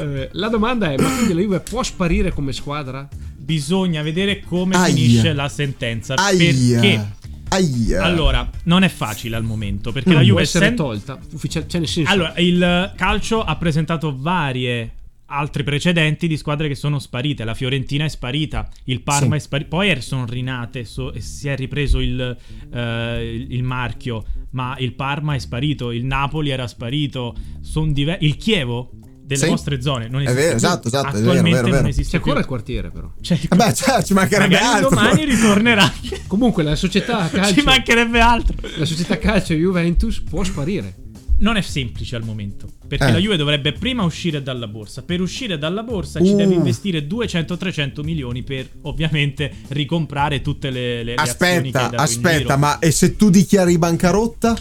eh, 0.01 0.29
la 0.33 0.49
domanda 0.49 0.91
è: 0.91 0.97
ma 1.01 1.09
quindi 1.15 1.35
la 1.35 1.41
Juve 1.43 1.61
può 1.61 1.83
sparire 1.85 2.33
come 2.33 2.53
squadra? 2.53 3.07
Bisogna 3.47 4.03
vedere 4.03 4.41
come 4.41 4.75
Aia. 4.75 4.93
finisce 4.93 5.33
la 5.33 5.49
sentenza. 5.49 6.15
Aia. 6.17 6.81
Perché? 6.81 7.11
Aia. 7.49 8.03
Allora, 8.03 8.51
non 8.65 8.83
è 8.83 8.89
facile 8.89 9.37
al 9.37 9.45
momento. 9.45 9.93
Perché 9.93 10.09
Non 10.09 10.19
la 10.19 10.25
Juve 10.25 10.43
essere 10.43 10.67
sen- 10.67 10.75
tolta. 10.75 11.17
Ufficial- 11.33 11.69
cioè, 11.69 11.79
nel 11.81 11.89
senso, 11.89 12.11
Allora, 12.11 12.35
il 12.39 12.93
calcio 12.97 13.41
ha 13.45 13.55
presentato 13.57 14.17
varie 14.19 14.91
altri 15.29 15.63
precedenti 15.63 16.27
di 16.27 16.37
squadre 16.37 16.67
che 16.67 16.75
sono 16.75 16.99
sparite. 16.99 17.45
La 17.45 17.55
Fiorentina 17.55 18.05
è 18.05 18.09
sparita, 18.09 18.69
il 18.85 19.01
Parma 19.03 19.31
Sì. 19.35 19.37
è 19.37 19.39
sparito. 19.41 19.69
Poi 19.71 20.03
sono 20.03 20.27
rinate 20.27 20.85
so- 20.85 21.13
e 21.13 21.21
si 21.21 21.49
è 21.49 21.55
ripreso 21.55 22.01
il, 22.01 22.37
eh, 22.73 23.33
il- 23.33 23.53
il 23.53 23.63
marchio. 23.63 24.25
Ma 24.51 24.77
il 24.79 24.93
Parma 24.95 25.35
è 25.37 25.39
sparito, 25.39 25.93
il 25.93 26.05
Napoli 26.05 26.51
era 26.51 26.67
sparito. 26.67 27.35
son 27.61 27.93
diver- 27.93 28.23
il 28.23 28.37
Chievo 28.37 28.91
delle 29.27 29.41
Sì. 29.41 29.49
vostre 29.49 29.81
zone 29.83 30.09
non 30.09 30.21
È 30.21 30.25
esiste. 30.25 30.41
vero, 30.43 30.57
esatto, 30.57 30.89
esatto, 30.89 31.09
è 31.09 31.11
vero, 31.13 31.19
Attualmente 31.31 31.51
vero, 31.57 31.67
vero. 31.69 31.81
non 31.81 31.91
esiste 31.91 32.11
c'è 32.11 32.17
ancora 32.19 32.39
il 32.41 32.47
quartiere, 32.47 32.91
però. 32.91 33.11
Cioè, 33.21 33.39
Eh 33.51 33.57
Beh, 33.57 33.75
cioè, 33.75 34.03
ci 34.05 34.15
mancherebbe 34.15 34.55
magari 34.55 34.75
altro. 34.85 34.89
domani 34.91 35.25
ritornerà. 35.25 35.93
Comunque, 36.29 36.63
la 36.63 36.77
società 36.77 37.29
calcio, 37.29 37.55
Ci 37.55 37.63
mancherebbe 37.63 38.21
altro. 38.21 38.57
la 38.77 38.85
società 38.85 39.19
calcio 39.19 39.53
Juventus 39.55 40.21
può 40.21 40.45
sparire. 40.45 40.95
Non 41.39 41.57
è 41.57 41.61
semplice 41.61 42.17
al 42.17 42.23
momento. 42.25 42.67
Perché 42.89 43.09
Eh. 43.09 43.13
la 43.13 43.19
Juve 43.19 43.37
dovrebbe 43.37 43.73
prima 43.73 44.05
uscire 44.05 44.43
dalla 44.43 44.69
borsa. 44.69 45.03
Per 45.03 45.21
uscire 45.21 45.59
dalla 45.59 45.83
borsa 45.83 46.19
ci 46.25 46.33
Uh. 46.33 46.37
deve 46.37 46.55
investire 46.55 47.07
200-300 47.07 48.03
milioni 48.03 48.43
per 48.43 48.67
ovviamente 48.83 49.53
ricomprare 49.69 50.41
tutte 50.41 50.71
le, 50.71 51.03
le, 51.03 51.15
le 51.15 51.15
azioni 51.17 51.71
che 51.73 51.77
Aspetta, 51.79 52.03
aspetta, 52.03 52.57
ma 52.57 52.79
e 52.79 52.91
se 52.91 53.17
tu 53.17 53.29
dichiari 53.29 53.77
bancarotta? 53.77 54.57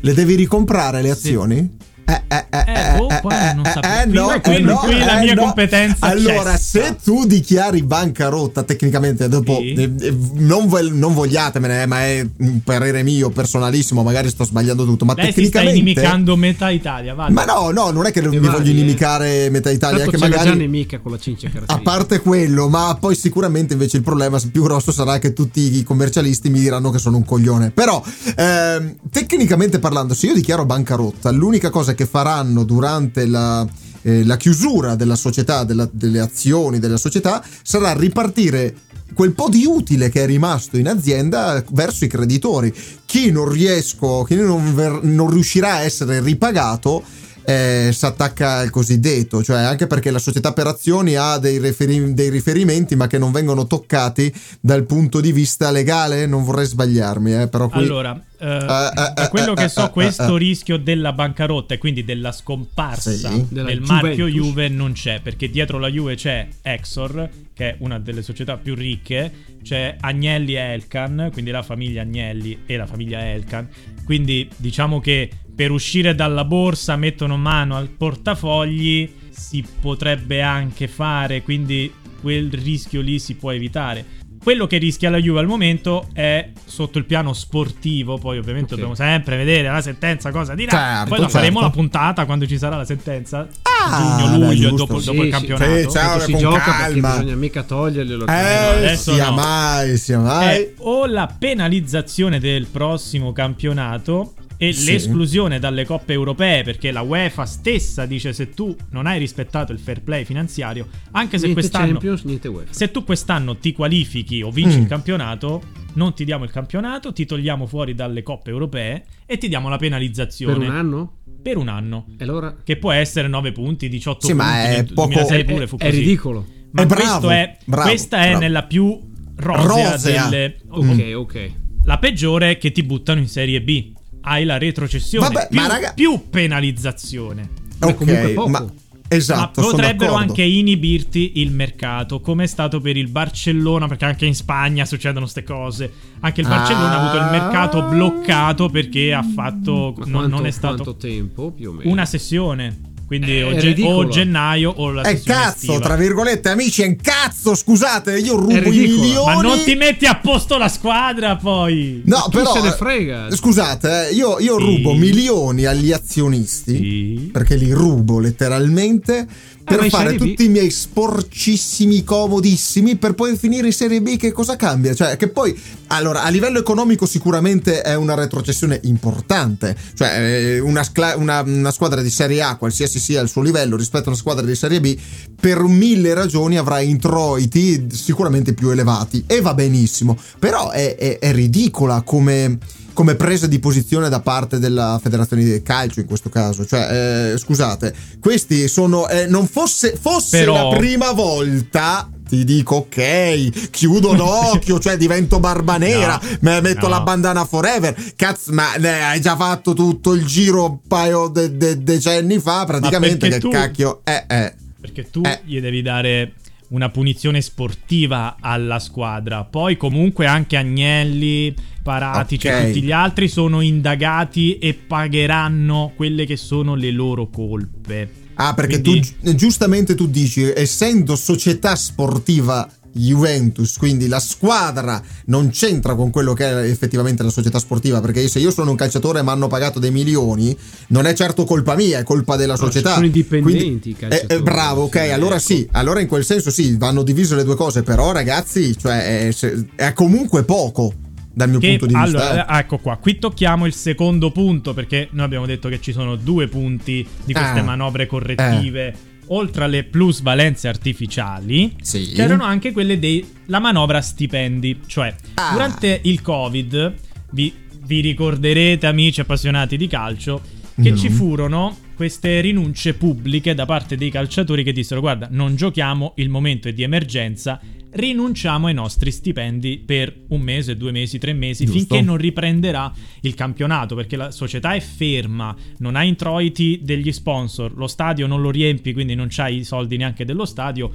Le 0.00 0.12
devi 0.14 0.34
ricomprare 0.34 1.00
le 1.00 1.10
azioni? 1.10 1.76
Eh, 2.04 2.22
eh, 2.28 2.46
eh, 2.50 2.64
Eh, 2.66 2.96
boh, 2.98 3.06
poi 3.22 3.34
non 3.54 3.64
saprei. 3.64 4.02
Qui- 4.04 4.12
no, 4.12 4.40
qui- 4.42 4.54
eh, 4.56 4.60
no, 4.60 4.76
qui 4.78 4.98
la 4.98 5.18
eh, 5.20 5.24
mia 5.24 5.34
no. 5.34 5.42
competenza 5.42 6.06
Allora, 6.06 6.52
cessa. 6.52 6.80
se 6.80 6.96
tu 7.02 7.24
dichiari 7.26 7.82
bancarotta, 7.82 8.62
tecnicamente, 8.64 9.28
dopo 9.28 9.56
Sì. 9.60 9.72
eh, 9.72 9.90
eh, 10.00 10.16
non, 10.34 10.66
vo- 10.66 10.88
non 10.90 11.14
vogliatemene, 11.14 11.82
eh, 11.82 11.86
ma 11.86 12.00
è 12.04 12.26
un 12.38 12.62
parere 12.62 13.02
mio 13.02 13.30
personalissimo, 13.30 14.02
magari 14.02 14.28
sto 14.28 14.44
sbagliando 14.44 14.84
tutto, 14.84 15.04
ma 15.04 15.14
Lei 15.14 15.32
tecnicamente. 15.32 15.78
inimicando 15.78 16.36
metà 16.36 16.70
Italia, 16.70 17.14
vale. 17.14 17.32
Ma 17.32 17.44
no, 17.44 17.70
no, 17.70 17.90
non 17.90 18.06
è 18.06 18.10
che 18.10 18.20
mi 18.26 18.38
voglio 18.38 18.68
eh. 18.68 18.70
inimicare 18.70 19.48
metà 19.50 19.70
Italia, 19.70 19.98
è 19.98 20.00
Tanto 20.00 20.10
che 20.12 20.16
c'è 20.18 20.28
la 20.28 20.36
magari. 20.36 20.50
già 20.50 20.56
nemica 20.56 20.98
con 20.98 21.12
la 21.12 21.18
cincia 21.18 21.50
A 21.66 21.78
parte 21.80 22.20
quello, 22.20 22.68
ma 22.68 22.96
poi 22.98 23.14
sicuramente 23.14 23.72
invece 23.74 23.96
il 23.96 24.02
problema 24.02 24.40
più 24.50 24.62
grosso 24.62 24.92
sarà 24.92 25.18
che 25.18 25.32
tutti 25.32 25.76
i 25.78 25.82
commercialisti 25.82 26.50
mi 26.50 26.60
diranno 26.60 26.90
che 26.90 26.98
sono 26.98 27.16
un 27.16 27.24
coglione. 27.24 27.70
Però, 27.70 28.02
ehm, 28.36 28.94
tecnicamente 29.10 29.78
parlando, 29.78 30.14
se 30.14 30.26
io 30.26 30.34
dichiaro 30.34 30.64
bancarotta, 30.64 31.30
l'unica 31.30 31.70
cosa 31.70 31.91
che 31.94 32.06
faranno 32.06 32.64
durante 32.64 33.26
la, 33.26 33.66
eh, 34.02 34.24
la 34.24 34.36
chiusura 34.36 34.94
della 34.94 35.16
società, 35.16 35.64
della- 35.64 35.88
delle 35.90 36.20
azioni 36.20 36.78
della 36.78 36.96
società, 36.96 37.44
sarà 37.62 37.92
ripartire 37.92 38.74
quel 39.14 39.32
po' 39.32 39.48
di 39.48 39.64
utile 39.66 40.08
che 40.08 40.22
è 40.22 40.26
rimasto 40.26 40.76
in 40.76 40.88
azienda 40.88 41.62
verso 41.70 42.04
i 42.04 42.08
creditori. 42.08 42.72
Chi 43.04 43.30
non 43.30 43.48
riesco, 43.48 44.24
chi 44.24 44.36
non, 44.36 44.74
ver- 44.74 45.02
non 45.02 45.30
riuscirà 45.30 45.74
a 45.74 45.80
essere 45.82 46.20
ripagato 46.20 47.02
eh, 47.44 47.90
si 47.92 48.04
attacca 48.04 48.58
al 48.58 48.70
cosiddetto, 48.70 49.42
cioè 49.42 49.60
anche 49.60 49.86
perché 49.86 50.10
la 50.10 50.18
società 50.18 50.52
per 50.52 50.66
azioni 50.66 51.14
ha 51.16 51.38
dei, 51.38 51.58
riferi- 51.58 52.14
dei 52.14 52.30
riferimenti 52.30 52.96
ma 52.96 53.06
che 53.06 53.18
non 53.18 53.32
vengono 53.32 53.66
toccati 53.66 54.32
dal 54.60 54.84
punto 54.84 55.20
di 55.20 55.32
vista 55.32 55.70
legale, 55.70 56.26
non 56.26 56.44
vorrei 56.44 56.66
sbagliarmi, 56.66 57.42
eh, 57.42 57.48
però 57.48 57.68
qui... 57.68 57.82
Allora, 57.82 58.20
eh, 58.38 58.56
eh, 58.56 58.58
da 58.58 59.28
quello 59.30 59.52
eh, 59.52 59.54
che 59.54 59.64
eh, 59.64 59.68
so, 59.68 59.86
eh, 59.86 59.90
questo 59.90 60.34
eh. 60.34 60.38
rischio 60.38 60.76
della 60.76 61.12
bancarotta 61.12 61.74
e 61.74 61.78
quindi 61.78 62.04
della 62.04 62.32
scomparsa 62.32 63.10
Sì. 63.12 63.46
Della 63.48 63.68
del 63.68 63.80
marchio 63.80 64.26
Juventus. 64.26 64.34
Juve 64.34 64.68
non 64.68 64.92
c'è, 64.92 65.20
perché 65.22 65.48
dietro 65.48 65.78
la 65.78 65.88
Juve 65.88 66.16
c'è 66.16 66.48
Exor, 66.62 67.28
che 67.54 67.70
è 67.70 67.76
una 67.78 67.98
delle 67.98 68.22
società 68.22 68.56
più 68.56 68.74
ricche, 68.74 69.32
c'è 69.62 69.96
Agnelli 70.00 70.54
e 70.54 70.58
Elkan, 70.58 71.28
quindi 71.32 71.50
la 71.50 71.62
famiglia 71.62 72.02
Agnelli 72.02 72.62
e 72.66 72.76
la 72.76 72.86
famiglia 72.86 73.24
Elkan. 73.24 73.68
Quindi 74.04 74.48
diciamo 74.56 75.00
che 75.00 75.30
per 75.54 75.70
uscire 75.70 76.14
dalla 76.14 76.44
borsa 76.44 76.96
mettono 76.96 77.36
mano 77.36 77.76
al 77.76 77.88
portafogli, 77.88 79.10
si 79.30 79.64
potrebbe 79.80 80.42
anche 80.42 80.88
fare, 80.88 81.42
quindi 81.42 81.92
quel 82.20 82.50
rischio 82.52 83.00
lì 83.00 83.18
si 83.18 83.34
può 83.34 83.50
evitare. 83.52 84.20
Quello 84.42 84.66
che 84.66 84.78
rischia 84.78 85.08
la 85.08 85.18
Juve 85.18 85.38
al 85.38 85.46
momento 85.46 86.08
è 86.12 86.50
sotto 86.64 86.98
il 86.98 87.04
piano 87.04 87.32
sportivo, 87.32 88.18
poi 88.18 88.38
ovviamente 88.38 88.74
Ok. 88.74 88.80
dobbiamo 88.80 88.94
sempre 88.96 89.36
vedere 89.36 89.68
la 89.68 89.80
sentenza 89.80 90.32
cosa 90.32 90.56
dirà. 90.56 90.70
Certo, 90.76 91.08
poi 91.10 91.18
la 91.20 91.28
faremo 91.28 91.60
certo. 91.60 91.66
la 91.68 91.70
puntata 91.70 92.24
quando 92.24 92.46
ci 92.48 92.58
sarà 92.58 92.76
la 92.76 92.84
sentenza. 92.84 93.46
Ah, 93.62 94.16
giugno, 94.18 94.38
beh, 94.38 94.44
luglio, 94.44 94.68
giusto. 94.70 94.76
dopo, 94.86 94.98
Sì, 94.98 95.06
dopo 95.06 95.18
il 95.18 95.24
sì, 95.26 95.30
campionato. 95.30 95.76
sì, 95.76 95.88
ciao. 95.90 96.18
Si 96.18 96.36
gioca 96.36 96.58
calma. 96.60 97.08
perché 97.08 97.18
bisogna 97.22 97.36
mica 97.36 97.62
toglierglielo. 97.62 98.26
Eh, 98.26 98.32
adesso 98.32 99.12
sia 99.14 99.28
no. 99.28 99.34
mai, 99.36 99.96
sia 99.96 100.18
mai. 100.18 100.56
È 100.56 100.72
o 100.78 101.06
la 101.06 101.32
penalizzazione 101.38 102.40
del 102.40 102.66
prossimo 102.66 103.30
campionato 103.32 104.32
e 104.62 104.72
Sì. 104.72 104.92
l'esclusione 104.92 105.58
dalle 105.58 105.84
coppe 105.84 106.12
europee 106.12 106.62
perché 106.62 106.92
la 106.92 107.00
UEFA 107.00 107.44
stessa 107.46 108.06
dice 108.06 108.32
se 108.32 108.50
tu 108.50 108.74
non 108.90 109.06
hai 109.06 109.18
rispettato 109.18 109.72
il 109.72 109.78
fair 109.80 110.02
play 110.02 110.24
finanziario 110.24 110.86
anche 111.12 111.36
se 111.38 111.46
niente 111.46 111.60
quest'anno 111.62 111.92
Champions, 111.92 112.22
niente 112.22 112.46
UEFA. 112.48 112.72
se 112.72 112.90
tu 112.90 113.02
quest'anno 113.02 113.56
ti 113.56 113.72
qualifichi 113.72 114.42
o 114.42 114.50
vinci 114.50 114.78
Mm. 114.78 114.82
il 114.82 114.86
campionato 114.86 115.62
non 115.94 116.14
ti 116.14 116.24
diamo 116.24 116.44
il 116.44 116.50
campionato 116.50 117.12
ti 117.12 117.26
togliamo 117.26 117.66
fuori 117.66 117.94
dalle 117.94 118.22
coppe 118.22 118.50
europee 118.50 119.04
e 119.26 119.36
ti 119.38 119.48
diamo 119.48 119.68
la 119.68 119.78
penalizzazione 119.78 120.56
Per 120.58 120.68
un 120.68 120.74
anno? 120.74 121.16
per 121.42 121.56
un 121.56 121.66
anno 121.68 122.06
E 122.18 122.22
allora 122.22 122.54
che 122.62 122.76
può 122.76 122.92
essere 122.92 123.26
9 123.26 123.50
punti 123.52 123.88
18 123.88 124.26
Sì, 124.26 124.32
ma 124.32 124.44
punti 124.44 124.58
è 124.58 124.70
nel 124.76 124.92
poco- 124.92 125.08
2006 125.08 125.40
è, 125.40 125.44
pure 125.44 125.66
fu 125.66 125.76
è 125.76 125.84
così 125.86 125.98
ridicolo. 125.98 126.46
ma 126.70 126.82
È 126.82 126.86
questo 126.86 127.04
bravo, 127.06 127.30
è, 127.30 127.56
bravo, 127.64 127.88
questa 127.88 128.16
è 128.18 128.24
bravo. 128.26 128.38
nella 128.38 128.62
più 128.62 129.00
rosea, 129.36 129.90
Rosea. 129.92 130.28
delle 130.28 130.56
Ok, 130.68 131.12
ok. 131.16 131.50
la 131.84 131.98
peggiore 131.98 132.50
è 132.52 132.58
che 132.58 132.70
ti 132.70 132.84
buttano 132.84 133.18
in 133.18 133.26
Serie 133.28 133.60
B. 133.60 133.92
Hai 134.22 134.44
la 134.44 134.58
retrocessione. 134.58 135.28
Vabbè, 135.28 135.48
più, 135.48 135.60
ma 135.60 135.66
raga- 135.66 135.92
più 135.92 136.28
penalizzazione. 136.30 137.48
Ok, 137.80 138.32
poco. 138.32 138.48
ma 138.48 138.72
esatto, 139.08 139.60
ma 139.60 139.66
potrebbero 139.68 140.14
anche 140.14 140.42
inibirti 140.42 141.40
il 141.40 141.50
mercato, 141.50 142.20
come 142.20 142.44
è 142.44 142.46
stato 142.46 142.80
per 142.80 142.96
il 142.96 143.08
Barcellona, 143.08 143.88
perché 143.88 144.04
anche 144.04 144.26
in 144.26 144.34
Spagna 144.34 144.84
succedono 144.84 145.20
queste 145.20 145.42
cose. 145.42 145.92
Anche 146.20 146.40
il 146.40 146.46
Barcellona 146.46 146.90
ha 146.90 147.00
avuto 147.00 147.24
il 147.24 147.30
mercato 147.30 147.82
bloccato 147.82 148.68
perché 148.68 149.12
ha 149.12 149.22
fatto. 149.22 149.94
Ma 149.96 150.04
non, 150.04 150.12
quanto, 150.12 150.36
non 150.36 150.46
è 150.46 150.50
stato 150.50 150.82
quanto 150.82 150.96
tempo 150.96 151.50
più 151.50 151.70
o 151.70 151.72
meno? 151.72 151.90
una 151.90 152.06
sessione. 152.06 152.90
Quindi 153.18 153.36
È 153.38 153.44
o, 153.44 153.54
ge- 153.56 153.82
o 153.84 154.08
gennaio 154.08 154.72
o 154.74 154.90
la 154.90 155.02
È 155.02 155.20
cazzo, 155.20 155.72
estiva. 155.72 155.80
tra 155.80 155.96
virgolette, 155.96 156.48
amici, 156.48 156.80
è 156.82 156.86
un 156.86 156.96
cazzo, 156.96 157.54
scusate, 157.54 158.18
io 158.18 158.36
rubo 158.36 158.52
i 158.54 158.70
milioni. 158.70 159.24
Ma 159.24 159.40
non 159.42 159.62
ti 159.64 159.74
metti 159.74 160.06
a 160.06 160.16
posto 160.16 160.56
la 160.56 160.68
squadra 160.68 161.36
poi. 161.36 162.00
No, 162.06 162.26
Chi 162.30 162.36
però 162.38 162.54
se 162.54 162.60
ne 162.62 162.68
eh, 162.68 162.72
frega? 162.72 163.30
Scusate, 163.30 164.08
eh, 164.08 164.14
io, 164.14 164.38
io 164.40 164.56
Sì. 164.58 164.64
rubo 164.64 164.94
milioni 164.94 165.66
agli 165.66 165.92
azionisti 165.92 166.74
Sì. 166.76 167.28
perché 167.32 167.56
li 167.56 167.70
rubo 167.72 168.18
letteralmente 168.18 169.26
per 169.64 169.78
fare 169.90 170.10
tutti 170.16 170.44
i 170.44 170.48
miei 170.48 170.70
sporcissimi, 170.70 172.04
comodissimi 172.04 172.96
per 172.96 173.14
poi 173.14 173.36
finire 173.36 173.66
in 173.68 173.72
Serie 173.72 174.00
B. 174.02 174.16
Che 174.16 174.32
cosa 174.32 174.56
cambia? 174.56 174.94
Cioè, 174.94 175.16
che 175.16 175.28
poi, 175.28 175.58
allora, 175.88 176.22
a 176.24 176.28
livello 176.28 176.58
economico 176.58 177.06
sicuramente 177.06 177.80
è 177.82 177.94
una 177.94 178.14
retrocessione 178.14 178.80
importante. 178.84 179.76
Cioè, 179.94 180.08
eh, 180.56 180.58
una, 180.60 180.84
una- 181.16 181.40
una 181.42 181.70
squadra 181.70 182.02
di 182.02 182.10
Serie 182.10 182.42
A, 182.42 182.56
qualsiasi 182.56 182.98
sia 182.98 183.20
il 183.20 183.28
suo 183.28 183.42
livello 183.42 183.76
rispetto 183.76 184.04
a 184.04 184.08
una 184.08 184.16
squadra 184.18 184.44
di 184.44 184.54
Serie 184.54 184.80
B, 184.80 184.96
per 185.40 185.60
mille 185.62 186.14
ragioni 186.14 186.56
avrà 186.58 186.80
introiti 186.80 187.86
sicuramente 187.92 188.52
più 188.54 188.70
elevati 188.70 189.24
e 189.26 189.40
va 189.40 189.54
benissimo. 189.54 190.18
Però 190.38 190.70
è, 190.70 190.96
è- 190.96 191.18
è 191.18 191.32
ridicola 191.32 192.02
come 192.02 192.58
come 192.92 193.14
presa 193.14 193.46
di 193.46 193.58
posizione 193.58 194.08
da 194.08 194.20
parte 194.20 194.58
della 194.58 194.98
federazione 195.02 195.44
del 195.44 195.62
calcio 195.62 196.00
in 196.00 196.06
questo 196.06 196.28
caso. 196.28 196.64
Cioè, 196.66 197.32
eh, 197.32 197.38
scusate, 197.38 197.94
questi 198.20 198.68
sono. 198.68 199.08
eh, 199.08 199.26
non 199.26 199.46
fosse, 199.46 199.96
fosse 200.00 200.38
Però- 200.40 200.70
la 200.70 200.76
prima 200.76 201.12
volta. 201.12 202.08
Ti 202.32 202.44
dico 202.44 202.76
ok, 202.76 203.68
chiudo 203.68 204.14
l'occhio, 204.14 204.78
cioè 204.80 204.96
divento 204.96 205.38
barba 205.38 205.76
nera, 205.76 206.18
No, 206.22 206.38
me 206.40 206.62
metto 206.62 206.88
no. 206.88 206.94
la 206.94 207.00
bandana 207.02 207.44
forever. 207.44 207.94
Cazzo, 208.16 208.52
ma 208.54 208.72
eh, 208.74 208.88
hai 208.88 209.20
già 209.20 209.36
fatto 209.36 209.74
tutto 209.74 210.14
il 210.14 210.24
giro 210.24 210.64
un 210.64 210.78
paio 210.88 211.28
de- 211.28 211.54
de- 211.58 211.82
decenni 211.82 212.38
fa, 212.38 212.64
praticamente. 212.64 213.28
Che 213.28 213.38
tu- 213.38 213.50
cacchio. 213.50 214.00
Eh, 214.04 214.24
eh. 214.28 214.54
Perché 214.80 215.10
tu 215.10 215.20
Eh. 215.22 215.40
gli 215.44 215.60
devi 215.60 215.82
dare 215.82 216.32
una 216.72 216.88
punizione 216.90 217.40
sportiva 217.40 218.36
alla 218.40 218.78
squadra. 218.78 219.44
Poi 219.44 219.76
comunque 219.76 220.26
anche 220.26 220.56
Agnelli, 220.56 221.54
Paratici 221.82 222.46
Ok. 222.48 222.54
e 222.54 222.66
tutti 222.66 222.82
gli 222.82 222.92
altri 222.92 223.28
sono 223.28 223.60
indagati 223.60 224.58
e 224.58 224.74
pagheranno 224.74 225.92
quelle 225.96 226.26
che 226.26 226.36
sono 226.36 226.74
le 226.74 226.90
loro 226.90 227.28
colpe. 227.28 228.10
Ah, 228.34 228.54
perché 228.54 228.80
Quindi- 228.80 229.00
tu 229.20 229.30
gi- 229.30 229.36
giustamente 229.36 229.94
tu 229.94 230.06
dici, 230.08 230.42
essendo 230.42 231.16
società 231.16 231.74
sportiva 231.76 232.68
Juventus, 232.92 233.76
quindi 233.78 234.06
la 234.08 234.20
squadra 234.20 235.02
non 235.26 235.50
c'entra 235.50 235.94
con 235.94 236.10
quello 236.10 236.32
che 236.34 236.48
è 236.48 236.68
effettivamente 236.70 237.22
la 237.22 237.30
società 237.30 237.58
sportiva, 237.58 238.00
perché 238.00 238.26
se 238.28 238.38
io 238.38 238.50
sono 238.50 238.70
un 238.70 238.76
calciatore 238.76 239.20
e 239.20 239.22
mi 239.22 239.30
hanno 239.30 239.48
pagato 239.48 239.78
dei 239.78 239.90
milioni, 239.90 240.56
non 240.88 241.06
è 241.06 241.14
certo 241.14 241.44
colpa 241.44 241.74
mia, 241.74 241.98
è 241.98 242.02
colpa 242.04 242.36
della 242.36 242.54
No, 242.54 242.58
società. 242.58 242.94
sono 242.94 243.06
indipendenti 243.06 243.94
Quindi- 243.94 244.16
eh, 244.16 244.24
eh, 244.28 244.42
bravo, 244.42 244.82
ok, 244.84 244.96
allora 245.12 245.36
ecco. 245.36 245.44
sì, 245.44 245.68
allora 245.72 246.00
in 246.00 246.06
quel 246.08 246.24
senso 246.24 246.50
sì, 246.50 246.76
vanno 246.76 247.02
divise 247.02 247.34
le 247.34 247.44
due 247.44 247.56
cose, 247.56 247.82
però 247.82 248.12
ragazzi, 248.12 248.76
cioè, 248.76 249.28
è, 249.28 249.34
è 249.76 249.92
comunque 249.92 250.44
poco 250.44 250.92
dal 251.34 251.48
mio 251.48 251.60
Che, 251.60 251.68
punto 251.78 251.86
di 251.86 251.94
vista. 251.94 252.18
allora, 252.28 252.46
eh. 252.46 252.56
eh, 252.56 252.58
ecco 252.60 252.78
qua, 252.78 252.96
qui 252.98 253.18
tocchiamo 253.18 253.64
il 253.66 253.72
secondo 253.72 254.30
punto 254.30 254.74
perché 254.74 255.08
noi 255.12 255.24
abbiamo 255.24 255.46
detto 255.46 255.68
che 255.70 255.80
ci 255.80 255.92
sono 255.92 256.16
due 256.16 256.46
punti 256.48 257.06
di 257.24 257.32
queste 257.32 257.60
Ah. 257.60 257.62
manovre 257.62 258.06
correttive. 258.06 258.94
Oltre 259.28 259.64
alle 259.64 259.84
plusvalenze 259.84 260.68
artificiali, 260.68 261.74
Sì. 261.80 262.10
c'erano 262.14 262.44
anche 262.44 262.72
quelle 262.72 262.98
della 262.98 263.60
manovra 263.60 264.00
stipendi. 264.00 264.80
Cioè, 264.86 265.14
Ah. 265.34 265.52
durante 265.52 266.00
il 266.04 266.20
Covid, 266.20 266.94
vi, 267.30 267.52
vi 267.84 268.00
ricorderete, 268.00 268.86
amici 268.86 269.20
appassionati 269.20 269.76
di 269.76 269.86
calcio, 269.86 270.40
che 270.80 270.90
No. 270.90 270.96
ci 270.96 271.08
furono 271.08 271.76
queste 271.94 272.40
rinunce 272.40 272.94
pubbliche 272.94 273.54
da 273.54 273.64
parte 273.66 273.96
dei 273.96 274.10
calciatori 274.10 274.64
che 274.64 274.72
dissero: 274.72 275.00
Guarda, 275.00 275.28
non 275.30 275.54
giochiamo, 275.54 276.12
il 276.16 276.28
momento 276.28 276.68
è 276.68 276.72
di 276.72 276.82
emergenza. 276.82 277.60
Rinunciamo 277.94 278.68
ai 278.68 278.74
nostri 278.74 279.10
stipendi 279.10 279.76
per 279.84 280.14
un 280.28 280.40
mese, 280.40 280.76
due 280.78 280.92
mesi, 280.92 281.18
tre 281.18 281.34
mesi, 281.34 281.66
Giusto. 281.66 281.78
finché 281.80 282.00
non 282.00 282.16
riprenderà 282.16 282.90
il 283.20 283.34
campionato. 283.34 283.94
Perché 283.94 284.16
la 284.16 284.30
società 284.30 284.72
è 284.74 284.80
ferma, 284.80 285.54
non 285.78 285.94
ha 285.96 286.02
introiti 286.02 286.80
degli 286.82 287.12
sponsor, 287.12 287.76
lo 287.76 287.86
stadio 287.86 288.26
non 288.26 288.40
lo 288.40 288.50
riempi, 288.50 288.94
quindi 288.94 289.14
non 289.14 289.26
c'hai 289.28 289.58
i 289.58 289.64
soldi 289.64 289.98
neanche 289.98 290.24
dello 290.24 290.46
stadio. 290.46 290.90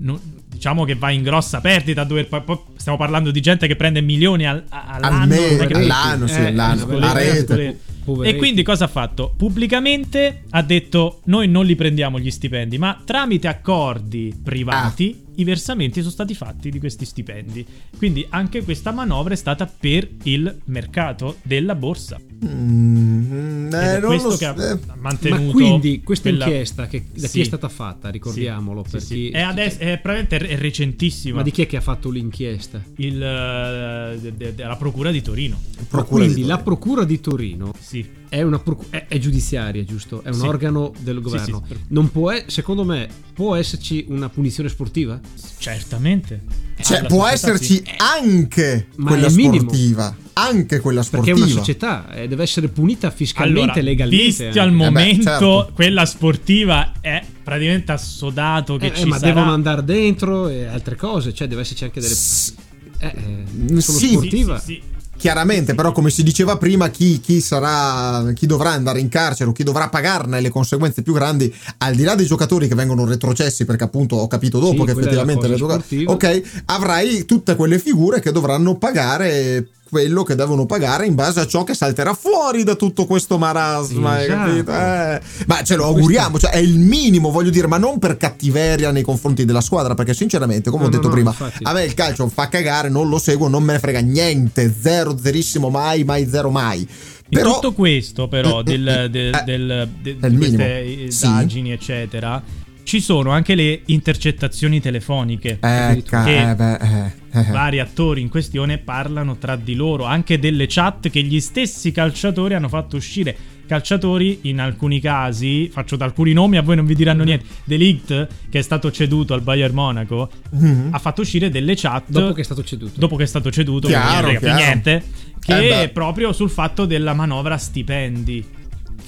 No- 0.00 0.20
diciamo 0.48 0.84
che 0.84 0.94
va 0.96 1.10
in 1.10 1.22
grossa 1.22 1.60
perdita. 1.60 2.00
a 2.00 2.04
dover- 2.04 2.28
poi- 2.28 2.42
poi 2.42 2.58
stiamo 2.76 2.98
parlando 2.98 3.30
di 3.30 3.40
gente 3.40 3.66
che 3.68 3.76
prende 3.76 4.00
milioni 4.00 4.44
al- 4.46 4.64
all'anno. 4.68 5.22
Al 5.22 5.28
mese, 5.28 5.64
all'anno, 5.66 6.26
sì, 6.26 6.40
Eh, 6.40 6.46
all'anno, 6.46 6.88
eh, 6.90 6.98
la 6.98 7.12
rete. 7.12 7.78
poveretti. 8.04 8.34
E 8.34 8.38
quindi 8.38 8.62
cosa 8.64 8.86
ha 8.86 8.88
fatto? 8.88 9.32
Pubblicamente 9.36 10.42
ha 10.50 10.62
detto: 10.62 11.20
Noi 11.26 11.46
non 11.48 11.64
li 11.66 11.76
prendiamo 11.76 12.18
gli 12.18 12.30
stipendi, 12.30 12.78
ma 12.78 13.00
tramite 13.04 13.46
accordi 13.48 14.34
privati 14.42 15.16
Ah. 15.16 15.30
I 15.36 15.44
versamenti 15.44 16.00
sono 16.00 16.10
stati 16.12 16.34
fatti 16.34 16.70
di 16.70 16.78
questi 16.78 17.04
stipendi. 17.04 17.64
Quindi 17.96 18.26
anche 18.30 18.62
questa 18.62 18.90
manovra 18.92 19.34
è 19.34 19.36
stata 19.36 19.66
per 19.66 20.08
il 20.24 20.58
mercato 20.66 21.36
della 21.42 21.74
borsa. 21.74 22.20
Mm, 22.44 23.72
eh, 23.72 24.00
questo 24.00 24.28
lo 24.30 24.36
che 24.36 24.46
ha 24.46 24.54
eh. 24.72 24.78
mantenuto. 24.98 25.42
Ma 25.44 25.50
quindi 25.52 26.02
questa 26.02 26.28
quella- 26.28 26.44
inchiesta 26.46 26.86
che, 26.86 27.04
da 27.12 27.20
chi 27.22 27.28
Sì. 27.28 27.40
è 27.40 27.44
stata 27.44 27.68
fatta, 27.68 28.08
ricordiamolo, 28.10 28.84
Sì, 28.88 28.98
sì, 29.00 29.06
sì. 29.06 29.14
chi- 29.14 29.30
È, 29.30 29.40
adesso, 29.40 29.78
è 29.78 30.00
è 30.00 30.56
recentissima. 30.58 31.36
Ma 31.36 31.42
di 31.42 31.50
chi 31.50 31.62
è 31.62 31.66
che 31.66 31.76
ha 31.76 31.80
fatto 31.80 32.10
l'inchiesta? 32.10 32.82
Il, 32.96 33.22
eh, 33.22 34.18
de- 34.20 34.36
de- 34.36 34.54
della 34.54 34.76
procura 34.76 35.10
di 35.10 35.22
Torino. 35.22 35.60
Procura 35.88 36.22
quindi 36.24 36.34
di 36.34 36.40
la 36.42 36.56
Torino. 36.58 36.62
procura 36.64 37.04
di 37.04 37.20
Torino 37.20 37.74
Sì. 37.78 38.06
è, 38.28 38.42
una 38.42 38.58
procu- 38.58 38.90
è, 38.90 39.06
è 39.08 39.18
giudiziaria, 39.18 39.84
giusto? 39.84 40.22
È 40.22 40.28
un 40.28 40.34
Sì. 40.34 40.46
organo 40.46 40.92
del 41.00 41.20
governo. 41.20 41.64
sì. 41.68 41.76
Non 41.88 42.10
può, 42.10 42.32
secondo 42.46 42.84
me, 42.84 43.08
può 43.34 43.54
esserci 43.54 44.06
una 44.08 44.28
punizione 44.28 44.68
sportiva? 44.68 45.20
Certamente. 45.58 46.40
Cioè, 46.82 47.04
può 47.04 47.26
società 47.26 47.52
esserci 47.54 47.74
sì. 47.76 47.84
anche 47.98 48.88
Ma 48.96 49.10
quella 49.10 49.28
sportiva. 49.28 50.16
Anche 50.34 50.80
quella 50.80 51.02
Perché 51.02 51.16
sportiva. 51.26 51.38
è 51.38 51.42
una 51.42 51.58
società, 51.60 52.12
eh, 52.14 52.26
deve 52.26 52.42
essere 52.42 52.68
punita 52.68 53.10
fiscalmente 53.10 53.60
Allora, 53.60 53.78
e 53.78 53.82
legalmente. 53.82 54.24
visti 54.24 54.44
anche. 54.46 54.60
al 54.60 54.70
beh, 54.70 54.76
momento, 54.76 55.22
certo. 55.22 55.70
quella 55.74 56.06
sportiva 56.06 56.92
è 57.00 57.22
praticamente 57.44 57.92
assodato 57.92 58.76
che 58.78 58.86
Eh, 58.86 58.88
eh, 58.88 58.94
ci 58.96 59.04
ma 59.06 59.18
sarà. 59.18 59.32
devono 59.34 59.52
andare 59.52 59.84
dentro 59.84 60.48
e 60.48 60.64
altre 60.64 60.96
cose, 60.96 61.32
cioè 61.34 61.46
deve 61.46 61.60
esserci 61.60 61.84
anche 61.84 62.00
delle... 62.00 62.14
S- 62.14 62.54
Eh, 62.98 63.06
eh, 63.06 63.80
solo 63.80 63.98
sì. 63.98 64.06
Sì, 64.06 64.12
sportiva. 64.12 64.58
sì, 64.58 64.64
sì. 64.74 64.82
Chiaramente, 65.22 65.76
però, 65.76 65.92
come 65.92 66.10
si 66.10 66.24
diceva 66.24 66.56
prima, 66.56 66.88
chi, 66.88 67.20
chi 67.20 67.40
sarà, 67.40 68.32
chi 68.32 68.44
dovrà 68.44 68.70
andare 68.70 68.98
in 68.98 69.08
carcere 69.08 69.50
o 69.50 69.52
chi 69.52 69.62
dovrà 69.62 69.88
pagarne 69.88 70.40
le 70.40 70.48
conseguenze 70.48 71.02
più 71.02 71.12
grandi, 71.12 71.54
al 71.78 71.94
di 71.94 72.02
là 72.02 72.16
dei 72.16 72.26
giocatori 72.26 72.66
che 72.66 72.74
vengono 72.74 73.04
retrocessi, 73.04 73.64
perché 73.64 73.84
appunto 73.84 74.16
ho 74.16 74.26
capito 74.26 74.58
dopo 74.58 74.84
Sì, 74.84 74.84
che 74.84 74.90
effettivamente 74.90 75.46
le 75.46 75.56
sportiva. 75.56 76.10
Ok, 76.10 76.62
avrai 76.64 77.24
tutte 77.24 77.54
quelle 77.54 77.78
figure 77.78 78.18
che 78.18 78.32
dovranno 78.32 78.76
pagare 78.78 79.68
quello 79.92 80.22
che 80.22 80.34
devono 80.34 80.64
pagare 80.64 81.04
in 81.04 81.14
base 81.14 81.40
a 81.40 81.46
ciò 81.46 81.64
che 81.64 81.74
salterà 81.74 82.14
fuori 82.14 82.64
da 82.64 82.76
tutto 82.76 83.04
questo 83.04 83.36
marasma, 83.36 84.14
Sì, 84.14 84.20
hai 84.22 84.26
capito? 84.26 84.70
esatto. 84.70 85.22
Eh, 85.26 85.44
ma 85.46 85.62
ce 85.62 85.76
lo 85.76 85.84
auguriamo, 85.84 86.38
cioè 86.38 86.50
è 86.52 86.56
il 86.56 86.78
minimo, 86.78 87.30
voglio 87.30 87.50
dire, 87.50 87.66
ma 87.66 87.76
non 87.76 87.98
per 87.98 88.16
cattiveria 88.16 88.90
nei 88.90 89.02
confronti 89.02 89.44
della 89.44 89.60
squadra, 89.60 89.94
perché 89.94 90.14
sinceramente, 90.14 90.70
come 90.70 90.84
No, 90.84 90.88
ho 90.88 90.90
detto 90.92 91.08
no, 91.08 91.12
prima, 91.12 91.28
infatti. 91.28 91.58
a 91.64 91.72
me 91.74 91.84
il 91.84 91.92
calcio 91.92 92.26
fa 92.30 92.48
cagare, 92.48 92.88
non 92.88 93.10
lo 93.10 93.18
seguo, 93.18 93.48
non 93.48 93.62
me 93.62 93.74
ne 93.74 93.78
frega 93.80 94.00
niente, 94.00 94.74
zero, 94.80 95.14
zerissimo 95.20 95.68
mai, 95.68 96.04
mai, 96.04 96.26
zero 96.26 96.48
mai. 96.48 96.80
In 96.80 97.38
Però 97.38 97.54
tutto 97.56 97.72
questo, 97.74 98.28
però, 98.28 98.60
Mm, 98.60 98.64
del, 98.64 99.08
del, 99.10 99.34
eh, 99.34 99.42
del- 99.44 99.88
de- 100.00 100.16
è 100.20 100.26
il 100.26 100.30
di 100.32 100.36
queste 100.38 100.82
minimo. 100.86 101.10
Sì. 101.10 101.26
indagini, 101.26 101.70
eccetera, 101.72 102.42
ci 102.84 103.00
sono 103.00 103.30
anche 103.30 103.54
le 103.54 103.82
intercettazioni 103.86 104.80
telefoniche. 104.80 105.58
eh, 105.60 106.02
ca- 106.06 106.24
che- 106.24 106.50
eh, 106.50 106.54
beh, 106.54 106.74
eh, 106.74 107.12
eh. 107.32 107.50
Vari 107.50 107.78
attori 107.80 108.20
in 108.20 108.28
questione 108.28 108.78
parlano 108.78 109.36
tra 109.38 109.56
di 109.56 109.74
loro, 109.74 110.04
anche 110.04 110.38
delle 110.38 110.66
chat 110.68 111.08
che 111.08 111.22
gli 111.22 111.40
stessi 111.40 111.92
calciatori 111.92 112.54
hanno 112.54 112.68
fatto 112.68 112.96
uscire. 112.96 113.36
Calciatori, 113.66 114.40
in 114.42 114.60
alcuni 114.60 115.00
casi, 115.00 115.68
faccio 115.72 115.96
da 115.96 116.04
alcuni 116.04 116.34
nomi, 116.34 116.58
a 116.58 116.62
voi 116.62 116.76
non 116.76 116.84
vi 116.84 116.94
diranno 116.94 117.24
niente. 117.24 117.46
De 117.64 117.76
Ligt, 117.76 118.28
che 118.50 118.58
è 118.58 118.62
stato 118.62 118.90
ceduto 118.90 119.32
al 119.32 119.40
Bayern 119.40 119.72
Monaco, 119.72 120.28
Mhm. 120.50 120.88
ha 120.90 120.98
fatto 120.98 121.22
uscire 121.22 121.48
delle 121.48 121.74
chat 121.74 122.04
Dopo 122.08 122.34
che 122.34 122.42
è 122.42 122.44
stato 122.44 122.62
ceduto. 122.64 122.98
dopo 123.00 123.16
che 123.16 123.22
è 123.22 123.26
stato 123.26 123.50
ceduto, 123.50 123.86
Chiaro, 123.88 124.28
chiaro. 124.36 124.54
niente, 124.56 125.02
che 125.40 125.56
Eh 125.56 125.82
è 125.84 125.88
proprio 125.88 126.32
sul 126.34 126.50
fatto 126.50 126.84
della 126.84 127.14
manovra 127.14 127.56
stipendi. 127.56 128.44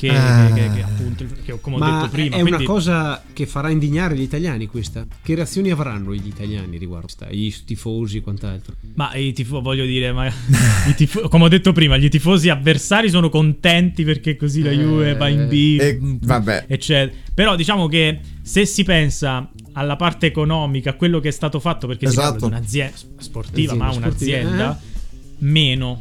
Che, 0.05 0.11
Ah. 0.15 0.51
che- 0.53 0.71
che 0.75 0.83
appunto, 0.83 1.25
che 1.45 1.59
come 1.61 1.77
ho 1.77 1.79
Ma 1.79 1.97
detto 2.01 2.11
prima, 2.11 2.37
è 2.37 2.41
quindi- 2.41 2.51
una 2.65 2.65
cosa 2.65 3.23
che 3.33 3.47
farà 3.47 3.71
indignare 3.71 4.15
gli 4.17 4.21
italiani 4.21 4.67
questa? 4.67 5.07
Che 5.23 5.35
reazioni 5.35 5.71
avranno 5.71 6.15
gli 6.15 6.27
italiani 6.27 6.77
riguardo 6.77 7.07
questa? 7.07 7.29
I 7.31 7.55
tifosi 7.65 8.19
e 8.19 8.21
quant'altro? 8.21 8.75
Ma 8.97 9.15
i 9.15 9.33
tifosi, 9.33 9.63
voglio 9.63 9.87
dire, 9.87 10.13
ma 10.13 10.27
i 10.89 10.95
tifo- 10.95 11.29
come 11.29 11.45
ho 11.45 11.49
detto 11.49 11.73
prima, 11.73 11.97
gli 11.97 12.09
tifosi 12.09 12.51
avversari 12.51 13.09
sono 13.09 13.31
contenti 13.31 14.05
perché 14.05 14.37
così 14.37 14.61
la 14.63 14.71
Eh, 14.73 14.77
Juve 14.77 15.15
va 15.15 15.29
in 15.29 15.47
B, 15.49 15.79
e- 15.81 15.99
mm, 16.01 16.17
vabbè. 16.21 16.65
eccetera. 16.69 17.19
Però 17.33 17.57
diciamo 17.57 17.87
che 17.89 18.21
se 18.43 18.67
si 18.67 18.85
pensa 18.85 19.51
alla 19.73 19.97
parte 19.97 20.27
economica, 20.27 20.91
a 20.91 20.95
quello 20.95 21.19
che 21.19 21.29
è 21.29 21.33
stato 21.33 21.61
fatto, 21.61 21.87
perché 21.87 22.07
si 22.09 22.13
Esatto. 22.13 22.33
parla 22.33 22.47
di 22.49 22.53
un'azienda 22.55 22.97
sportiva, 23.19 23.73
Azienda 23.73 23.85
ma 23.85 23.93
sportiva, 23.93 24.37
un'azienda, 24.39 24.81
meno. 25.39 26.01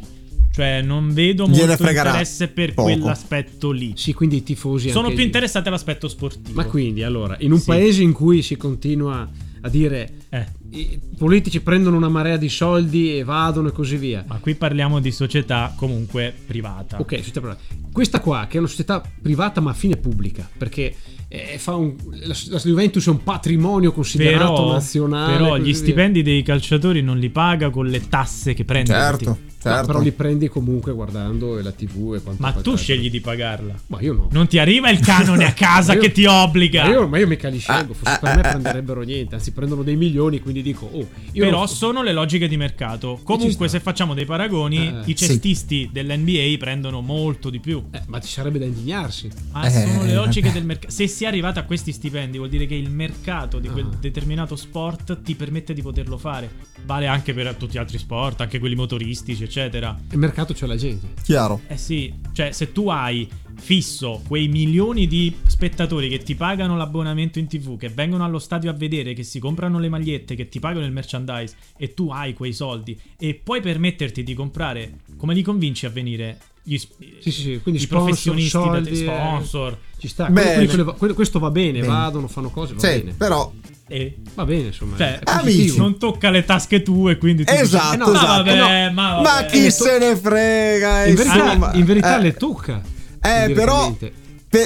Cioè, 0.54 0.82
non 0.82 1.12
vedo 1.12 1.46
Gliene 1.48 1.66
molto 1.66 1.88
interesse 1.88 2.46
per 2.48 2.74
poco. 2.74 2.88
quell'aspetto 2.92 3.72
lì. 3.72 3.92
Sì, 3.96 4.12
quindi 4.12 4.36
i 4.36 4.42
tifosi 4.44 4.90
Sono 4.90 5.04
anche- 5.06 5.16
più 5.16 5.24
interessati 5.24 5.66
all'aspetto 5.66 6.06
sportivo. 6.06 6.54
Ma 6.54 6.64
quindi, 6.64 7.02
allora, 7.02 7.36
in 7.40 7.50
un 7.50 7.58
Sì. 7.58 7.66
paese 7.66 8.02
in 8.02 8.12
cui 8.12 8.40
si 8.42 8.56
continua 8.56 9.28
a 9.62 9.68
dire 9.68 10.12
Eh, 10.30 10.46
i 10.72 10.98
politici 11.16 11.60
prendono 11.60 11.96
una 11.96 12.08
marea 12.08 12.36
di 12.36 12.48
soldi 12.48 13.16
e 13.18 13.24
vadono 13.24 13.68
e 13.68 13.72
così 13.72 13.96
via. 13.96 14.24
ma 14.28 14.36
qui 14.38 14.54
parliamo 14.56 15.00
di 15.00 15.10
società 15.10 15.72
comunque 15.76 16.32
privata. 16.46 16.98
Ok, 17.00 17.16
società 17.18 17.40
privata. 17.40 17.60
questa 17.92 18.20
qua 18.20 18.46
che 18.48 18.56
è 18.56 18.58
una 18.58 18.68
società 18.68 19.00
privata 19.22 19.60
ma 19.60 19.70
a 19.70 19.74
fine 19.74 19.96
pubblica, 19.96 20.48
perché 20.58 20.94
eh, 21.28 21.56
fa 21.58 21.74
un- 21.76 21.94
la, 22.10 22.34
la 22.48 22.58
Juventus 22.58 23.06
è 23.06 23.10
un 23.10 23.22
patrimonio 23.22 23.90
considerato 23.92 24.52
Però, 24.54 24.72
nazionale. 24.72 25.36
però 25.36 25.56
gli 25.56 25.62
via. 25.64 25.74
stipendi 25.74 26.22
dei 26.22 26.42
calciatori 26.42 27.00
non 27.02 27.18
li 27.18 27.30
paga 27.30 27.70
con 27.70 27.86
le 27.86 28.06
tasse 28.08 28.54
che 28.54 28.64
prendono. 28.64 28.98
Certo, 28.98 29.38
certo. 29.70 29.86
però 29.86 30.00
li 30.00 30.12
prendi 30.12 30.48
comunque 30.48 30.92
guardando 30.92 31.60
la 31.60 31.72
TV 31.72 32.14
e 32.16 32.22
quanto 32.22 32.42
Ma 32.42 32.52
tu 32.52 32.76
scegli 32.76 33.10
di 33.10 33.20
pagarla. 33.20 33.74
Ma 33.88 34.00
io 34.00 34.12
no. 34.12 34.28
Non 34.32 34.46
ti 34.46 34.58
arriva 34.58 34.90
il 34.90 35.00
canone 35.00 35.44
a 35.44 35.52
casa 35.54 35.94
io- 35.94 36.00
che 36.00 36.12
ti 36.12 36.24
obbliga. 36.24 36.84
Ma 36.84 36.90
io, 36.90 37.08
ma 37.08 37.18
io 37.18 37.26
mica 37.26 37.48
li 37.48 37.58
scelgo, 37.58 37.92
Ah, 37.92 37.94
forse 37.94 38.14
ah, 38.14 38.18
per 38.18 38.34
me 38.36 38.40
ah, 38.42 38.50
prenderebbero 38.50 39.02
niente, 39.02 39.34
anzi 39.34 39.52
prendono 39.52 39.82
dei 39.82 39.96
milioni, 39.96 40.40
quindi 40.40 40.62
dico, 40.62 40.88
oh, 40.90 41.06
io 41.32 41.44
Però 41.44 41.58
non- 41.58 41.68
sono 41.68 42.02
le 42.02 42.12
logiche 42.12 42.48
di 42.48 42.56
mercato. 42.56 43.20
Comunque, 43.22 43.68
se 43.68 43.80
facciamo 43.80 44.14
dei 44.14 44.24
paragoni, 44.24 44.86
Eh, 44.86 44.90
i 45.00 45.16
sì. 45.16 45.26
cestisti 45.26 45.88
dell'NBA 45.92 46.56
prendono 46.58 47.00
molto 47.00 47.50
di 47.50 47.60
più. 47.60 47.82
Eh, 47.90 48.02
ma 48.06 48.20
ci 48.20 48.28
sarebbe 48.32 48.58
da 48.58 48.64
indignarsi. 48.64 49.30
Ma 49.52 49.64
Eh, 49.66 49.70
sono 49.70 50.04
le 50.04 50.14
logiche 50.14 50.46
vabbè. 50.48 50.58
del 50.58 50.64
mercato. 50.66 50.92
Se 50.92 51.06
si 51.06 51.24
è 51.24 51.26
arrivato 51.26 51.58
a 51.58 51.62
questi 51.62 51.92
stipendi, 51.92 52.36
vuol 52.38 52.50
dire 52.50 52.66
che 52.66 52.74
il 52.74 52.90
mercato 52.90 53.58
di 53.58 53.68
quel 53.68 53.86
Ah. 53.86 53.96
determinato 54.00 54.56
sport 54.56 55.22
ti 55.22 55.34
permette 55.34 55.72
di 55.74 55.82
poterlo 55.82 56.16
fare. 56.18 56.50
Vale 56.84 57.06
anche 57.06 57.32
per 57.32 57.54
tutti 57.54 57.74
gli 57.74 57.78
altri 57.78 57.98
sport, 57.98 58.40
anche 58.42 58.58
quelli 58.58 58.74
motoristici, 58.74 59.42
eccetera. 59.42 59.52
Il 59.62 60.18
mercato 60.18 60.52
c'è 60.54 60.66
la 60.66 60.76
gente. 60.76 61.08
Chiaro. 61.22 61.60
Eh 61.66 61.76
sì, 61.76 62.12
cioè 62.32 62.52
se 62.52 62.72
tu 62.72 62.88
hai 62.88 63.28
fisso 63.56 64.20
quei 64.26 64.48
milioni 64.48 65.06
di 65.06 65.32
spettatori 65.46 66.08
che 66.08 66.18
ti 66.18 66.34
pagano 66.34 66.76
l'abbonamento 66.76 67.38
in 67.38 67.46
tv, 67.46 67.76
che 67.78 67.88
vengono 67.88 68.24
allo 68.24 68.38
stadio 68.40 68.68
a 68.70 68.72
vedere, 68.74 69.14
che 69.14 69.22
si 69.22 69.38
comprano 69.38 69.78
le 69.78 69.88
magliette, 69.88 70.34
che 70.34 70.48
ti 70.48 70.58
pagano 70.58 70.84
il 70.84 70.92
merchandise 70.92 71.54
e 71.76 71.94
tu 71.94 72.10
hai 72.10 72.34
quei 72.34 72.52
soldi 72.52 72.98
e 73.18 73.34
puoi 73.42 73.60
permetterti 73.60 74.22
di 74.24 74.34
comprare, 74.34 74.98
come 75.16 75.34
li 75.34 75.42
convinci 75.42 75.86
a 75.86 75.90
venire? 75.90 76.38
Gli, 76.66 76.76
Sì, 76.78 76.88
sì, 77.20 77.30
sì, 77.30 77.60
quindi 77.62 77.80
i 77.80 77.84
sponsor, 77.84 78.04
professionisti 78.06 78.56
da 78.56 78.62
te- 78.62 78.68
soldi, 78.72 78.90
eh. 78.90 78.96
sponsor. 79.04 79.78
Ci 79.98 80.08
sta. 80.08 80.30
Bene. 80.30 80.54
Quello- 80.54 80.66
quello- 80.84 80.94
quello- 80.94 81.14
questo 81.14 81.38
va 81.38 81.50
bene, 81.50 81.72
Bene. 81.80 81.86
vadono, 81.86 82.26
fanno 82.26 82.48
cose, 82.50 82.72
va 82.74 82.80
Sì, 82.80 82.86
bene. 83.00 83.12
però 83.12 83.52
E, 83.94 84.16
Va 84.34 84.44
bene, 84.44 84.66
insomma. 84.66 84.96
cioè, 84.96 85.20
amici, 85.24 85.76
non 85.76 85.96
tocca 85.98 86.28
le 86.30 86.44
tasche 86.44 86.82
tue, 86.82 87.16
quindi 87.16 87.44
tu 87.44 87.52
dici, 87.52 87.62
Esatto, 87.62 87.94
"Eh 87.94 87.96
no, 87.98 88.10
esatto. 88.12 88.26
vabbè, 88.26 88.86
Eh 88.86 88.90
ma, 88.90 89.20
Ma 89.20 89.22
vabbè." 89.22 89.46
chi 89.46 89.70
se 89.70 89.98
ne 89.98 90.16
frega? 90.16 91.06
in 91.06 91.14
verità, 91.14 91.70
in 91.74 91.84
verità 91.84 92.18
Eh, 92.18 92.22
le 92.22 92.34
tocca. 92.34 92.82
Eh, 93.22 93.52
però 93.52 93.96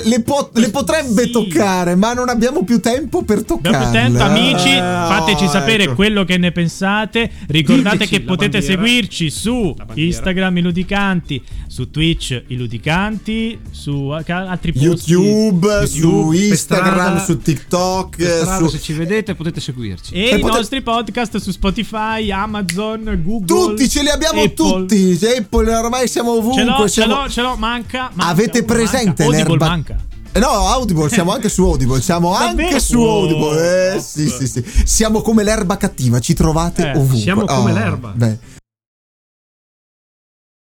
le, 0.04 0.20
po- 0.22 0.50
le 0.54 0.70
potrebbe 0.70 1.24
Sì. 1.24 1.30
toccare, 1.30 1.94
ma 1.94 2.12
non 2.12 2.28
abbiamo 2.28 2.64
più 2.64 2.80
tempo 2.80 3.22
per 3.22 3.44
toccarle. 3.44 3.76
Abbiamo 3.76 3.92
tempo, 4.18 4.22
amici, 4.22 4.68
Eh, 4.70 4.78
fateci 4.78 5.44
oh, 5.44 5.48
sapere 5.48 5.84
ecco. 5.84 5.94
quello 5.94 6.24
che 6.24 6.36
ne 6.38 6.52
pensate. 6.52 7.30
Ricordate 7.48 7.96
Diteci 7.98 8.10
che 8.10 8.20
potete 8.22 8.58
bandiera. 8.58 8.82
seguirci 8.84 9.30
su. 9.30 9.74
Instagram 9.94 10.56
i 10.58 10.60
Ludicanti, 10.62 11.42
su 11.66 11.90
Twitch 11.90 12.42
i 12.48 12.56
Ludicanti, 12.56 13.58
su 13.70 14.08
altri 14.10 14.72
posti 14.72 15.12
YouTube, 15.12 15.86
su 15.86 15.96
YouTube, 15.98 16.36
Instagram, 16.46 16.92
strada, 16.94 17.24
su 17.24 17.38
TikTok, 17.40 18.14
strada, 18.22 18.56
su 18.58 18.66
se 18.68 18.80
ci 18.80 18.92
vedete 18.92 19.34
potete 19.34 19.60
seguirci. 19.60 20.14
e 20.14 20.30
E 20.30 20.36
i 20.36 20.40
pote- 20.40 20.56
nostri 20.56 20.82
podcast 20.82 21.36
su 21.38 21.50
Spotify, 21.50 22.30
Amazon, 22.30 23.20
Google. 23.24 23.46
tutti 23.46 23.88
ce 23.88 24.02
li 24.02 24.08
abbiamo 24.08 24.42
Apple. 24.42 24.54
tutti. 24.54 25.18
Apple 25.38 25.74
ormai 25.74 26.08
siamo 26.08 26.32
ovunque. 26.32 26.62
Ce 26.62 26.68
l'ho, 26.68 26.78
ce 26.82 26.88
siamo- 26.88 27.14
l'ho, 27.22 27.28
ce 27.28 27.42
l'ho, 27.42 27.56
manca. 27.56 28.10
manca, 28.14 28.30
Avete 28.30 28.64
presente 28.64 29.24
manca. 29.24 29.36
L'erba- 29.36 29.66
manca. 29.78 29.96
Eh 30.32 30.38
No, 30.40 30.48
Audible, 30.48 31.08
siamo 31.08 31.32
anche 31.32 31.48
su 31.48 31.64
Audible, 31.64 32.00
siamo 32.00 32.34
anche 32.34 32.78
su. 32.80 33.00
Audible. 33.00 33.94
Eh 33.94 34.00
sì, 34.00 34.28
sì, 34.28 34.46
sì. 34.46 34.64
Siamo 34.84 35.20
come 35.22 35.42
l'erba 35.42 35.76
cattiva, 35.76 36.20
ci 36.20 36.34
trovate 36.34 36.90
Eh, 36.90 36.96
ovunque. 36.96 37.18
siamo 37.18 37.44
come 37.44 37.72
Oh, 37.72 37.74
l'erba. 37.74 38.12
beh. 38.14 38.38